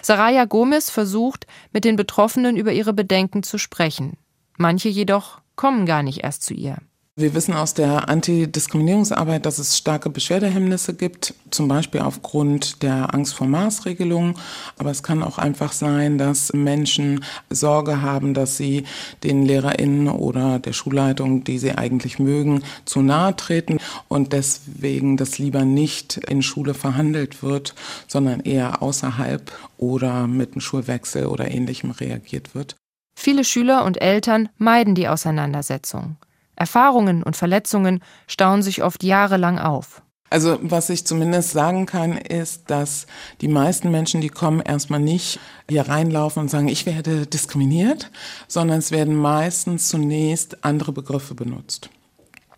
Saraya 0.00 0.46
Gomez 0.46 0.88
versucht, 0.88 1.46
mit 1.70 1.84
den 1.84 1.96
Betroffenen 1.96 2.56
über 2.56 2.72
ihre 2.72 2.94
Bedenken 2.94 3.42
zu 3.42 3.58
sprechen. 3.58 4.16
Manche 4.56 4.88
jedoch 4.88 5.42
kommen 5.54 5.84
gar 5.84 6.02
nicht 6.02 6.24
erst 6.24 6.44
zu 6.44 6.54
ihr. 6.54 6.78
Wir 7.18 7.34
wissen 7.34 7.52
aus 7.52 7.74
der 7.74 8.08
Antidiskriminierungsarbeit, 8.08 9.44
dass 9.44 9.58
es 9.58 9.76
starke 9.76 10.08
Beschwerdehemmnisse 10.08 10.94
gibt, 10.94 11.34
zum 11.50 11.66
Beispiel 11.66 12.00
aufgrund 12.00 12.84
der 12.84 13.12
Angst 13.12 13.34
vor 13.34 13.48
Maßregelungen. 13.48 14.36
Aber 14.76 14.92
es 14.92 15.02
kann 15.02 15.24
auch 15.24 15.36
einfach 15.36 15.72
sein, 15.72 16.16
dass 16.16 16.52
Menschen 16.52 17.24
Sorge 17.50 18.02
haben, 18.02 18.34
dass 18.34 18.56
sie 18.56 18.84
den 19.24 19.44
LehrerInnen 19.44 20.06
oder 20.06 20.60
der 20.60 20.72
Schulleitung, 20.72 21.42
die 21.42 21.58
sie 21.58 21.72
eigentlich 21.72 22.20
mögen, 22.20 22.62
zu 22.84 23.02
nahe 23.02 23.34
treten 23.34 23.78
und 24.06 24.32
deswegen 24.32 25.16
das 25.16 25.38
lieber 25.38 25.64
nicht 25.64 26.18
in 26.18 26.40
Schule 26.40 26.72
verhandelt 26.72 27.42
wird, 27.42 27.74
sondern 28.06 28.42
eher 28.42 28.80
außerhalb 28.80 29.50
oder 29.76 30.28
mit 30.28 30.52
einem 30.52 30.60
Schulwechsel 30.60 31.26
oder 31.26 31.50
ähnlichem 31.50 31.90
reagiert 31.90 32.54
wird. 32.54 32.76
Viele 33.18 33.42
Schüler 33.42 33.84
und 33.84 34.00
Eltern 34.00 34.50
meiden 34.56 34.94
die 34.94 35.08
Auseinandersetzung. 35.08 36.14
Erfahrungen 36.58 37.22
und 37.22 37.36
Verletzungen 37.36 38.00
stauen 38.26 38.62
sich 38.62 38.82
oft 38.82 39.04
jahrelang 39.04 39.58
auf. 39.58 40.02
Also 40.30 40.58
was 40.60 40.90
ich 40.90 41.06
zumindest 41.06 41.52
sagen 41.52 41.86
kann, 41.86 42.18
ist, 42.18 42.70
dass 42.70 43.06
die 43.40 43.48
meisten 43.48 43.90
Menschen, 43.90 44.20
die 44.20 44.28
kommen, 44.28 44.60
erstmal 44.60 45.00
nicht 45.00 45.40
hier 45.68 45.88
reinlaufen 45.88 46.42
und 46.42 46.50
sagen, 46.50 46.68
ich 46.68 46.84
werde 46.84 47.26
diskriminiert, 47.26 48.10
sondern 48.46 48.78
es 48.78 48.90
werden 48.90 49.16
meistens 49.16 49.88
zunächst 49.88 50.64
andere 50.64 50.92
Begriffe 50.92 51.34
benutzt. 51.34 51.88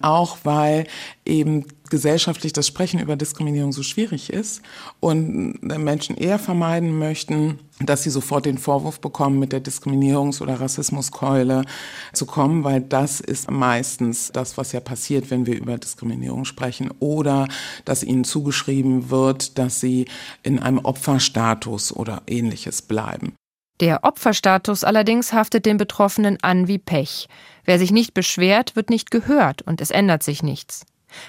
Auch 0.00 0.38
weil 0.44 0.86
eben 1.24 1.66
gesellschaftlich 1.90 2.52
das 2.52 2.66
Sprechen 2.66 3.00
über 3.00 3.16
Diskriminierung 3.16 3.72
so 3.72 3.82
schwierig 3.82 4.32
ist 4.32 4.62
und 5.00 5.62
Menschen 5.62 6.16
eher 6.16 6.38
vermeiden 6.38 6.98
möchten, 6.98 7.58
dass 7.80 8.04
sie 8.04 8.10
sofort 8.10 8.46
den 8.46 8.58
Vorwurf 8.58 9.00
bekommen, 9.00 9.38
mit 9.38 9.52
der 9.52 9.62
Diskriminierungs- 9.62 10.40
oder 10.40 10.60
Rassismuskeule 10.60 11.64
zu 12.12 12.26
kommen, 12.26 12.64
weil 12.64 12.80
das 12.80 13.20
ist 13.20 13.50
meistens 13.50 14.30
das, 14.32 14.56
was 14.56 14.72
ja 14.72 14.80
passiert, 14.80 15.30
wenn 15.30 15.46
wir 15.46 15.56
über 15.56 15.76
Diskriminierung 15.76 16.44
sprechen 16.44 16.90
oder 17.00 17.48
dass 17.84 18.02
ihnen 18.02 18.24
zugeschrieben 18.24 19.10
wird, 19.10 19.58
dass 19.58 19.80
sie 19.80 20.06
in 20.42 20.58
einem 20.58 20.78
Opferstatus 20.78 21.92
oder 21.94 22.22
ähnliches 22.26 22.82
bleiben. 22.82 23.34
Der 23.80 24.04
Opferstatus 24.04 24.84
allerdings 24.84 25.32
haftet 25.32 25.64
den 25.64 25.78
Betroffenen 25.78 26.36
an 26.42 26.68
wie 26.68 26.78
Pech. 26.78 27.28
Wer 27.64 27.78
sich 27.78 27.92
nicht 27.92 28.12
beschwert, 28.12 28.76
wird 28.76 28.90
nicht 28.90 29.10
gehört 29.10 29.62
und 29.62 29.80
es 29.80 29.90
ändert 29.90 30.22
sich 30.22 30.42
nichts. 30.42 30.84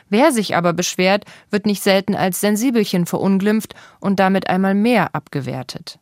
Wer 0.10 0.32
sich 0.32 0.56
aber 0.56 0.74
beschwert, 0.74 1.26
wird 1.50 1.66
nicht 1.66 1.82
selten 1.82 2.14
als 2.14 2.42
Sensibelchen 2.42 3.06
verunglimpft 3.06 3.74
und 4.00 4.20
damit 4.20 4.50
einmal 4.50 4.76
mehr 4.76 5.16
abgewertet. 5.16 5.98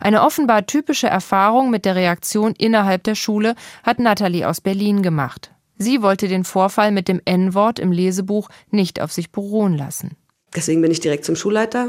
Eine 0.00 0.22
offenbar 0.22 0.66
typische 0.66 1.08
Erfahrung 1.08 1.70
mit 1.70 1.84
der 1.84 1.96
Reaktion 1.96 2.54
innerhalb 2.56 3.02
der 3.02 3.16
Schule 3.16 3.56
hat 3.82 3.98
Natalie 3.98 4.48
aus 4.48 4.60
Berlin 4.60 5.02
gemacht. 5.02 5.50
Sie 5.76 6.00
wollte 6.00 6.28
den 6.28 6.44
Vorfall 6.44 6.92
mit 6.92 7.08
dem 7.08 7.20
N-Wort 7.24 7.80
im 7.80 7.90
Lesebuch 7.90 8.48
nicht 8.70 9.00
auf 9.00 9.10
sich 9.10 9.32
beruhen 9.32 9.76
lassen. 9.76 10.16
Deswegen 10.54 10.80
bin 10.80 10.92
ich 10.92 11.00
direkt 11.00 11.24
zum 11.24 11.34
Schulleiter 11.34 11.88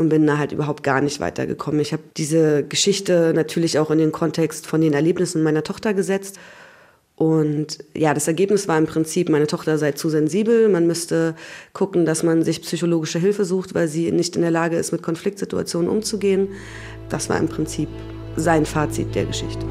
und 0.00 0.08
bin 0.08 0.26
da 0.26 0.38
halt 0.38 0.52
überhaupt 0.52 0.82
gar 0.82 1.02
nicht 1.02 1.20
weitergekommen. 1.20 1.78
Ich 1.78 1.92
habe 1.92 2.02
diese 2.16 2.64
Geschichte 2.64 3.32
natürlich 3.34 3.78
auch 3.78 3.90
in 3.90 3.98
den 3.98 4.12
Kontext 4.12 4.66
von 4.66 4.80
den 4.80 4.94
Erlebnissen 4.94 5.42
meiner 5.42 5.62
Tochter 5.62 5.92
gesetzt. 5.92 6.40
Und 7.16 7.84
ja, 7.94 8.14
das 8.14 8.26
Ergebnis 8.26 8.66
war 8.66 8.78
im 8.78 8.86
Prinzip, 8.86 9.28
meine 9.28 9.46
Tochter 9.46 9.76
sei 9.76 9.92
zu 9.92 10.08
sensibel. 10.08 10.70
Man 10.70 10.86
müsste 10.86 11.34
gucken, 11.74 12.06
dass 12.06 12.22
man 12.22 12.42
sich 12.44 12.62
psychologische 12.62 13.18
Hilfe 13.18 13.44
sucht, 13.44 13.74
weil 13.74 13.88
sie 13.88 14.10
nicht 14.10 14.36
in 14.36 14.42
der 14.42 14.50
Lage 14.50 14.78
ist, 14.78 14.90
mit 14.90 15.02
Konfliktsituationen 15.02 15.90
umzugehen. 15.90 16.48
Das 17.10 17.28
war 17.28 17.38
im 17.38 17.48
Prinzip 17.48 17.90
sein 18.36 18.64
Fazit 18.64 19.14
der 19.14 19.26
Geschichte. 19.26 19.66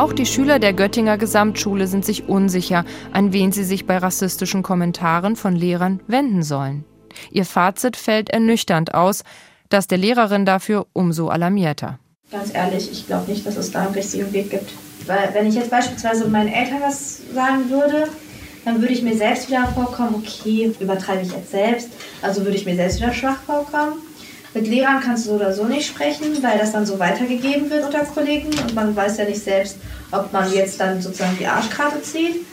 Auch 0.00 0.14
die 0.14 0.24
Schüler 0.24 0.58
der 0.58 0.72
Göttinger 0.72 1.18
Gesamtschule 1.18 1.86
sind 1.86 2.06
sich 2.06 2.26
unsicher, 2.26 2.86
an 3.12 3.34
wen 3.34 3.52
sie 3.52 3.64
sich 3.64 3.84
bei 3.84 3.98
rassistischen 3.98 4.62
Kommentaren 4.62 5.36
von 5.36 5.54
Lehrern 5.54 6.00
wenden 6.06 6.42
sollen. 6.42 6.86
Ihr 7.30 7.44
Fazit 7.44 7.98
fällt 7.98 8.30
ernüchternd 8.30 8.94
aus, 8.94 9.24
das 9.68 9.88
der 9.88 9.98
Lehrerin 9.98 10.46
dafür 10.46 10.86
umso 10.94 11.28
alarmierter. 11.28 11.98
Ganz 12.32 12.54
ehrlich, 12.54 12.90
ich 12.90 13.08
glaube 13.08 13.30
nicht, 13.30 13.44
dass 13.44 13.58
es 13.58 13.72
da 13.72 13.82
einen 13.82 13.92
richtigen 13.92 14.32
Weg 14.32 14.48
gibt. 14.48 14.72
Weil 15.04 15.34
wenn 15.34 15.46
ich 15.46 15.54
jetzt 15.54 15.70
beispielsweise 15.70 16.26
meinen 16.28 16.48
Eltern 16.48 16.80
was 16.80 17.20
sagen 17.34 17.68
würde, 17.68 18.08
dann 18.64 18.80
würde 18.80 18.94
ich 18.94 19.02
mir 19.02 19.18
selbst 19.18 19.50
wieder 19.50 19.66
vorkommen, 19.66 20.14
okay, 20.14 20.72
übertreibe 20.80 21.20
ich 21.20 21.32
jetzt 21.32 21.50
selbst, 21.50 21.90
also 22.22 22.42
würde 22.42 22.56
ich 22.56 22.64
mir 22.64 22.74
selbst 22.74 23.02
wieder 23.02 23.12
schwach 23.12 23.42
vorkommen. 23.42 23.98
Mit 24.52 24.66
Lehrern 24.66 25.00
kannst 25.00 25.26
du 25.26 25.30
so 25.30 25.36
oder 25.36 25.52
so 25.52 25.64
nicht 25.64 25.86
sprechen, 25.86 26.42
weil 26.42 26.58
das 26.58 26.72
dann 26.72 26.84
so 26.84 26.98
weitergegeben 26.98 27.70
wird 27.70 27.84
unter 27.84 28.04
Kollegen 28.04 28.48
und 28.48 28.74
man 28.74 28.94
weiß 28.96 29.18
ja 29.18 29.24
nicht 29.24 29.42
selbst, 29.42 29.76
ob 30.10 30.32
man 30.32 30.52
jetzt 30.52 30.80
dann 30.80 31.00
sozusagen 31.00 31.36
die 31.38 31.46
Arschkarte 31.46 32.02
zieht. 32.02 32.44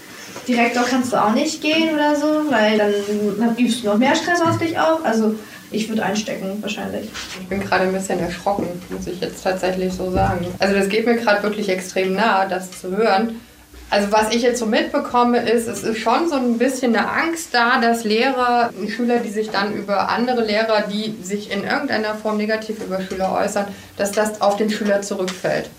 Direktor 0.48 0.84
kannst 0.84 1.12
du 1.12 1.18
auch 1.18 1.34
nicht 1.34 1.62
gehen 1.62 1.94
oder 1.94 2.16
so, 2.16 2.52
weil 2.52 2.78
dann, 2.78 2.94
dann 3.40 3.56
übst 3.58 3.84
du 3.84 3.88
noch 3.88 3.98
mehr 3.98 4.16
Stress 4.16 4.42
auf 4.42 4.58
dich 4.60 4.78
auf. 4.78 5.04
Also 5.04 5.36
ich 5.72 5.90
würde 5.90 6.04
einstecken 6.04 6.58
wahrscheinlich. 6.62 7.10
Ich 7.42 7.48
bin 7.48 7.60
gerade 7.60 7.86
ein 7.86 7.94
bisschen 7.94 8.20
erschrocken, 8.20 8.68
muss 8.90 9.08
ich 9.08 9.20
jetzt 9.20 9.44
tatsächlich 9.44 9.92
so 9.94 10.12
sagen. 10.12 10.46
Also 10.60 10.76
das 10.76 10.88
geht 10.88 11.06
mir 11.06 11.16
gerade 11.16 11.44
wirklich 11.44 11.68
extrem 11.68 12.14
nah, 12.14 12.46
das 12.46 12.72
zu 12.80 12.96
hören. 12.96 13.42
Also 13.90 14.12
was 14.12 14.34
ich 14.34 14.42
jetzt 14.42 14.60
so 14.60 14.66
mitbekomme, 14.66 15.40
ist, 15.50 15.68
es 15.68 15.84
ist 15.84 16.00
schon 16.00 16.28
so 16.28 16.36
ein 16.36 16.58
bisschen 16.58 16.96
eine 16.96 17.10
Angst 17.10 17.54
da, 17.54 17.80
dass 17.80 18.04
Lehrer, 18.04 18.72
Schüler, 18.90 19.20
die 19.20 19.30
sich 19.30 19.50
dann 19.50 19.74
über 19.74 20.10
andere 20.10 20.44
Lehrer, 20.44 20.82
die 20.92 21.16
sich 21.24 21.52
in 21.52 21.64
irgendeiner 21.64 22.16
Form 22.16 22.36
negativ 22.36 22.84
über 22.84 23.02
Schüler 23.02 23.32
äußern, 23.32 23.68
dass 23.96 24.12
das 24.12 24.42
auf 24.42 24.58
den 24.58 24.70
Schüler 24.70 25.02
zurückfällt. 25.02 25.70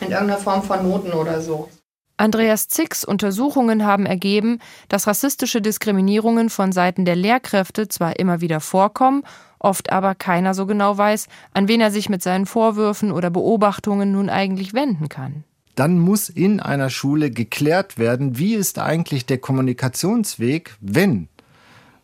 In 0.00 0.10
irgendeiner 0.10 0.38
Form 0.38 0.62
von 0.62 0.86
Noten 0.86 1.12
oder 1.12 1.40
so. 1.40 1.70
Andreas 2.18 2.68
Zicks 2.68 3.04
Untersuchungen 3.04 3.86
haben 3.86 4.04
ergeben, 4.04 4.58
dass 4.88 5.06
rassistische 5.06 5.62
Diskriminierungen 5.62 6.50
von 6.50 6.72
Seiten 6.72 7.04
der 7.04 7.16
Lehrkräfte 7.16 7.88
zwar 7.88 8.18
immer 8.18 8.40
wieder 8.40 8.60
vorkommen, 8.60 9.22
oft 9.58 9.90
aber 9.90 10.14
keiner 10.14 10.52
so 10.52 10.66
genau 10.66 10.98
weiß, 10.98 11.28
an 11.54 11.68
wen 11.68 11.80
er 11.80 11.92
sich 11.92 12.08
mit 12.08 12.22
seinen 12.22 12.46
Vorwürfen 12.46 13.12
oder 13.12 13.30
Beobachtungen 13.30 14.12
nun 14.12 14.28
eigentlich 14.28 14.74
wenden 14.74 15.08
kann. 15.08 15.44
Dann 15.78 15.98
muss 15.98 16.28
in 16.28 16.58
einer 16.58 16.90
Schule 16.90 17.30
geklärt 17.30 17.98
werden, 17.98 18.36
wie 18.36 18.54
ist 18.54 18.80
eigentlich 18.80 19.26
der 19.26 19.38
Kommunikationsweg, 19.38 20.76
wenn 20.80 21.28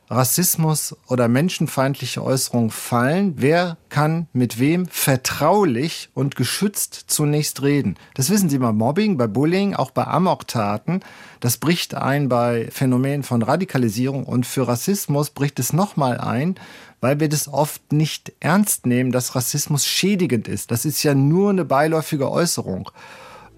Rassismus 0.09 0.95
oder 1.09 1.27
menschenfeindliche 1.27 2.23
Äußerungen 2.23 2.71
fallen, 2.71 3.35
wer 3.39 3.79
kann 3.89 4.29
mit 4.33 4.61
wem 4.61 4.87
vertraulich 4.87 6.11
und 6.15 6.37
geschützt 6.37 7.07
zunächst 7.09 7.63
reden. 7.63 7.97
Das 8.15 8.31
wissen 8.31 8.49
Sie 8.49 8.59
bei 8.59 8.71
Mobbing, 8.71 9.17
bei 9.17 9.27
Bullying, 9.27 9.75
auch 9.75 9.91
bei 9.91 10.07
Amoktaten. 10.07 11.01
Das 11.41 11.57
bricht 11.57 11.95
ein 11.95 12.29
bei 12.29 12.69
Phänomenen 12.71 13.25
von 13.25 13.43
Radikalisierung 13.43 14.25
und 14.25 14.47
für 14.47 14.69
Rassismus 14.69 15.31
bricht 15.31 15.59
es 15.59 15.73
nochmal 15.73 16.19
ein, 16.19 16.55
weil 17.01 17.19
wir 17.19 17.29
das 17.29 17.49
oft 17.49 17.93
nicht 17.93 18.33
ernst 18.39 18.87
nehmen, 18.87 19.11
dass 19.11 19.35
Rassismus 19.35 19.85
schädigend 19.85 20.47
ist. 20.47 20.71
Das 20.71 20.85
ist 20.85 21.03
ja 21.03 21.15
nur 21.15 21.51
eine 21.51 21.65
beiläufige 21.65 22.31
Äußerung. 22.31 22.91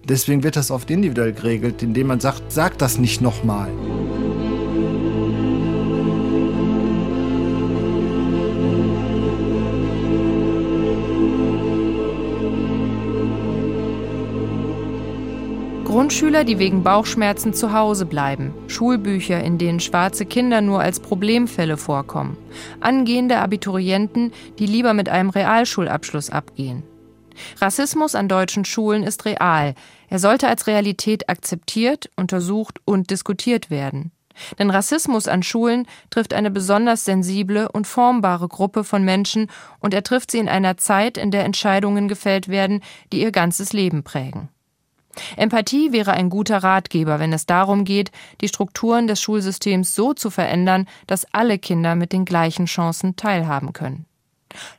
Deswegen 0.04 0.42
wird 0.42 0.56
das 0.56 0.70
oft 0.70 0.90
individuell 0.90 1.32
geregelt, 1.32 1.82
indem 1.82 2.08
man 2.08 2.20
sagt, 2.20 2.52
sag 2.52 2.78
das 2.78 2.98
nicht 2.98 3.20
nochmal. 3.20 3.70
Grundschüler, 15.96 16.44
die 16.44 16.58
wegen 16.58 16.82
Bauchschmerzen 16.82 17.54
zu 17.54 17.72
Hause 17.72 18.04
bleiben, 18.04 18.52
Schulbücher, 18.68 19.42
in 19.42 19.56
denen 19.56 19.80
schwarze 19.80 20.26
Kinder 20.26 20.60
nur 20.60 20.80
als 20.80 21.00
Problemfälle 21.00 21.78
vorkommen, 21.78 22.36
angehende 22.80 23.38
Abiturienten, 23.38 24.32
die 24.58 24.66
lieber 24.66 24.92
mit 24.92 25.08
einem 25.08 25.30
Realschulabschluss 25.30 26.28
abgehen. 26.28 26.82
Rassismus 27.60 28.14
an 28.14 28.28
deutschen 28.28 28.64
Schulen 28.64 29.02
ist 29.02 29.24
real. 29.24 29.74
Er 30.08 30.18
sollte 30.18 30.48
als 30.48 30.66
Realität 30.66 31.28
akzeptiert, 31.28 32.10
untersucht 32.16 32.80
und 32.84 33.10
diskutiert 33.10 33.70
werden. 33.70 34.12
Denn 34.58 34.70
Rassismus 34.70 35.28
an 35.28 35.42
Schulen 35.42 35.86
trifft 36.10 36.34
eine 36.34 36.50
besonders 36.50 37.04
sensible 37.04 37.68
und 37.70 37.86
formbare 37.86 38.48
Gruppe 38.48 38.84
von 38.84 39.02
Menschen 39.02 39.48
und 39.80 39.94
er 39.94 40.02
trifft 40.02 40.30
sie 40.30 40.38
in 40.38 40.48
einer 40.48 40.76
Zeit, 40.76 41.16
in 41.16 41.30
der 41.30 41.44
Entscheidungen 41.44 42.08
gefällt 42.08 42.48
werden, 42.48 42.82
die 43.12 43.20
ihr 43.20 43.32
ganzes 43.32 43.72
Leben 43.72 44.02
prägen. 44.02 44.48
Empathie 45.36 45.92
wäre 45.92 46.12
ein 46.12 46.28
guter 46.28 46.58
Ratgeber, 46.58 47.18
wenn 47.18 47.32
es 47.32 47.46
darum 47.46 47.84
geht, 47.84 48.10
die 48.42 48.48
Strukturen 48.48 49.06
des 49.06 49.20
Schulsystems 49.20 49.94
so 49.94 50.12
zu 50.12 50.30
verändern, 50.30 50.86
dass 51.06 51.26
alle 51.32 51.58
Kinder 51.58 51.94
mit 51.94 52.12
den 52.12 52.26
gleichen 52.26 52.66
Chancen 52.66 53.16
teilhaben 53.16 53.72
können. 53.72 54.04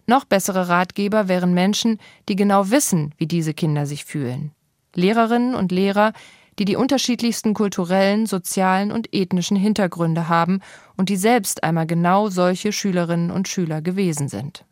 Noch 0.06 0.26
bessere 0.26 0.68
Ratgeber 0.70 1.28
wären 1.28 1.54
Menschen, 1.54 2.00
die 2.30 2.36
genau 2.36 2.70
wissen, 2.70 3.14
wie 3.18 3.28
diese 3.28 3.54
Kinder 3.54 3.86
sich 3.86 4.06
fühlen. 4.06 4.52
Lehrerinnen 4.96 5.56
und 5.56 5.72
Lehrer, 5.72 6.14
die 6.60 6.66
die 6.66 6.76
unterschiedlichsten 6.76 7.54
kulturellen, 7.54 8.26
sozialen 8.26 8.92
und 8.92 9.14
ethnischen 9.14 9.58
Hintergründe 9.58 10.28
haben 10.28 10.62
und 10.96 11.10
die 11.10 11.18
selbst 11.18 11.64
einmal 11.64 11.86
genau 11.86 12.30
solche 12.30 12.72
Schülerinnen 12.72 13.32
und 13.32 13.48
Schüler 13.48 13.82
gewesen 13.82 14.28
sind. 14.28 14.66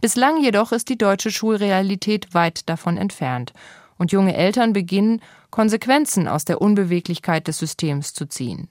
Bislang 0.00 0.42
jedoch 0.42 0.72
ist 0.72 0.88
die 0.88 0.98
deutsche 0.98 1.30
Schulrealität 1.30 2.34
weit 2.34 2.68
davon 2.68 2.96
entfernt 2.96 3.52
und 3.96 4.12
junge 4.12 4.34
Eltern 4.34 4.72
beginnen, 4.72 5.20
Konsequenzen 5.50 6.28
aus 6.28 6.44
der 6.44 6.60
Unbeweglichkeit 6.60 7.46
des 7.46 7.58
Systems 7.58 8.12
zu 8.14 8.26
ziehen. 8.26 8.68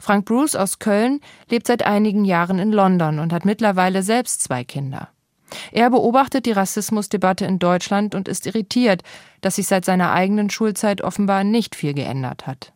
Frank 0.00 0.26
Bruce 0.26 0.56
aus 0.56 0.78
Köln 0.78 1.20
lebt 1.50 1.66
seit 1.66 1.84
einigen 1.84 2.24
Jahren 2.24 2.58
in 2.58 2.72
London 2.72 3.18
und 3.18 3.32
hat 3.32 3.44
mittlerweile 3.44 4.02
selbst 4.02 4.42
zwei 4.42 4.64
Kinder. 4.64 5.08
Er 5.72 5.90
beobachtet 5.90 6.46
die 6.46 6.52
Rassismusdebatte 6.52 7.46
in 7.46 7.58
Deutschland 7.58 8.14
und 8.14 8.28
ist 8.28 8.46
irritiert, 8.46 9.02
dass 9.40 9.56
sich 9.56 9.66
seit 9.66 9.84
seiner 9.84 10.12
eigenen 10.12 10.50
Schulzeit 10.50 11.00
offenbar 11.00 11.44
nicht 11.44 11.74
viel 11.74 11.94
geändert 11.94 12.46
hat. 12.46 12.72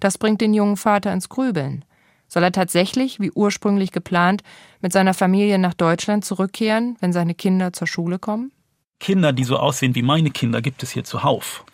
Das 0.00 0.18
bringt 0.18 0.40
den 0.40 0.54
jungen 0.54 0.76
Vater 0.76 1.12
ins 1.12 1.28
Grübeln. 1.28 1.84
Soll 2.26 2.42
er 2.42 2.52
tatsächlich, 2.52 3.20
wie 3.20 3.30
ursprünglich 3.30 3.92
geplant, 3.92 4.42
mit 4.80 4.92
seiner 4.92 5.14
Familie 5.14 5.58
nach 5.58 5.74
Deutschland 5.74 6.24
zurückkehren, 6.24 6.96
wenn 7.00 7.12
seine 7.12 7.34
Kinder 7.34 7.72
zur 7.72 7.86
Schule 7.86 8.18
kommen? 8.18 8.52
Kinder, 9.00 9.32
die 9.32 9.44
so 9.44 9.56
aussehen 9.56 9.94
wie 9.94 10.02
meine 10.02 10.30
Kinder, 10.30 10.60
gibt 10.60 10.82
es 10.82 10.90
hier 10.90 11.04
zuhauf. 11.04 11.64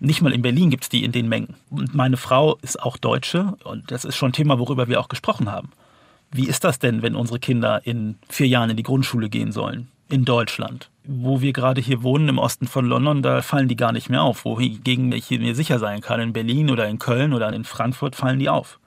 Nicht 0.00 0.22
mal 0.22 0.32
in 0.32 0.42
Berlin 0.42 0.70
gibt 0.70 0.84
es 0.84 0.88
die 0.88 1.04
in 1.04 1.12
den 1.12 1.28
Mengen. 1.28 1.54
Und 1.70 1.94
meine 1.94 2.16
Frau 2.16 2.56
ist 2.62 2.82
auch 2.82 2.96
Deutsche 2.96 3.54
und 3.64 3.90
das 3.90 4.04
ist 4.04 4.16
schon 4.16 4.30
ein 4.30 4.34
Thema, 4.34 4.58
worüber 4.58 4.88
wir 4.88 5.00
auch 5.00 5.08
gesprochen 5.08 5.50
haben. 5.50 5.70
Wie 6.32 6.48
ist 6.48 6.64
das 6.64 6.78
denn, 6.78 7.02
wenn 7.02 7.14
unsere 7.14 7.38
Kinder 7.38 7.80
in 7.84 8.16
vier 8.28 8.46
Jahren 8.48 8.70
in 8.70 8.76
die 8.76 8.82
Grundschule 8.82 9.28
gehen 9.28 9.52
sollen? 9.52 9.88
In 10.08 10.24
Deutschland. 10.24 10.90
Wo 11.04 11.40
wir 11.40 11.52
gerade 11.52 11.80
hier 11.80 12.02
wohnen, 12.02 12.28
im 12.28 12.38
Osten 12.38 12.66
von 12.66 12.86
London, 12.86 13.22
da 13.22 13.42
fallen 13.42 13.68
die 13.68 13.76
gar 13.76 13.92
nicht 13.92 14.10
mehr 14.10 14.22
auf. 14.22 14.44
Wogegen 14.44 15.12
ich 15.12 15.30
mir 15.30 15.54
sicher 15.54 15.78
sein 15.78 16.00
kann, 16.00 16.20
in 16.20 16.32
Berlin 16.32 16.70
oder 16.70 16.88
in 16.88 16.98
Köln 16.98 17.32
oder 17.32 17.52
in 17.52 17.64
Frankfurt 17.64 18.16
fallen 18.16 18.38
die 18.38 18.48
auf. 18.48 18.78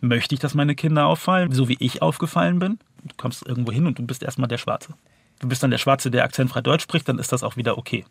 Möchte 0.00 0.34
ich, 0.34 0.40
dass 0.40 0.54
meine 0.54 0.74
Kinder 0.74 1.06
auffallen, 1.06 1.52
so 1.52 1.68
wie 1.68 1.76
ich 1.78 2.02
aufgefallen 2.02 2.58
bin? 2.58 2.78
Du 3.04 3.14
kommst 3.16 3.46
irgendwo 3.46 3.72
hin 3.72 3.86
und 3.86 3.98
du 3.98 4.02
bist 4.02 4.22
erstmal 4.22 4.48
der 4.48 4.58
Schwarze 4.58 4.94
du 5.42 5.48
bist 5.48 5.62
dann 5.62 5.70
der 5.70 5.78
Schwarze, 5.78 6.10
der 6.10 6.24
akzentfrei 6.24 6.62
Deutsch 6.62 6.84
spricht, 6.84 7.08
dann 7.08 7.18
ist 7.18 7.32
das 7.32 7.42
auch 7.42 7.56
wieder 7.56 7.76
okay. 7.76 8.04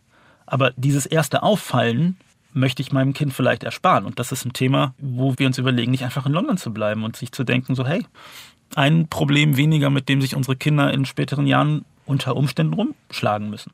Aber 0.46 0.72
dieses 0.76 1.06
erste 1.06 1.42
Auffallen 1.42 2.18
möchte 2.54 2.82
ich 2.82 2.92
meinem 2.92 3.14
Kind 3.14 3.34
vielleicht 3.34 3.64
ersparen. 3.64 4.06
Und 4.06 4.20
das 4.20 4.32
ist 4.32 4.46
ein 4.46 4.54
Thema, 4.54 4.94
wo 5.00 5.34
wir 5.38 5.48
uns 5.48 5.58
überlegen, 5.58 5.92
nicht 5.92 6.04
einfach 6.04 6.26
in 6.26 6.34
London 6.34 6.58
zu 6.58 6.74
bleiben 6.74 7.04
und 7.04 7.16
sich 7.16 7.32
zu 7.32 7.44
denken, 7.44 7.76
so, 7.76 7.86
hey, 7.86 8.06
ein 8.76 9.08
Problem 9.08 9.58
weniger, 9.58 9.90
mit 9.90 10.10
dem 10.10 10.22
sich 10.22 10.36
unsere 10.36 10.56
Kinder 10.56 10.94
in 10.94 11.06
späteren 11.06 11.48
Jahren 11.48 11.86
unter 12.06 12.36
Umständen 12.36 12.74
rumschlagen 12.74 13.50
müssen. 13.50 13.72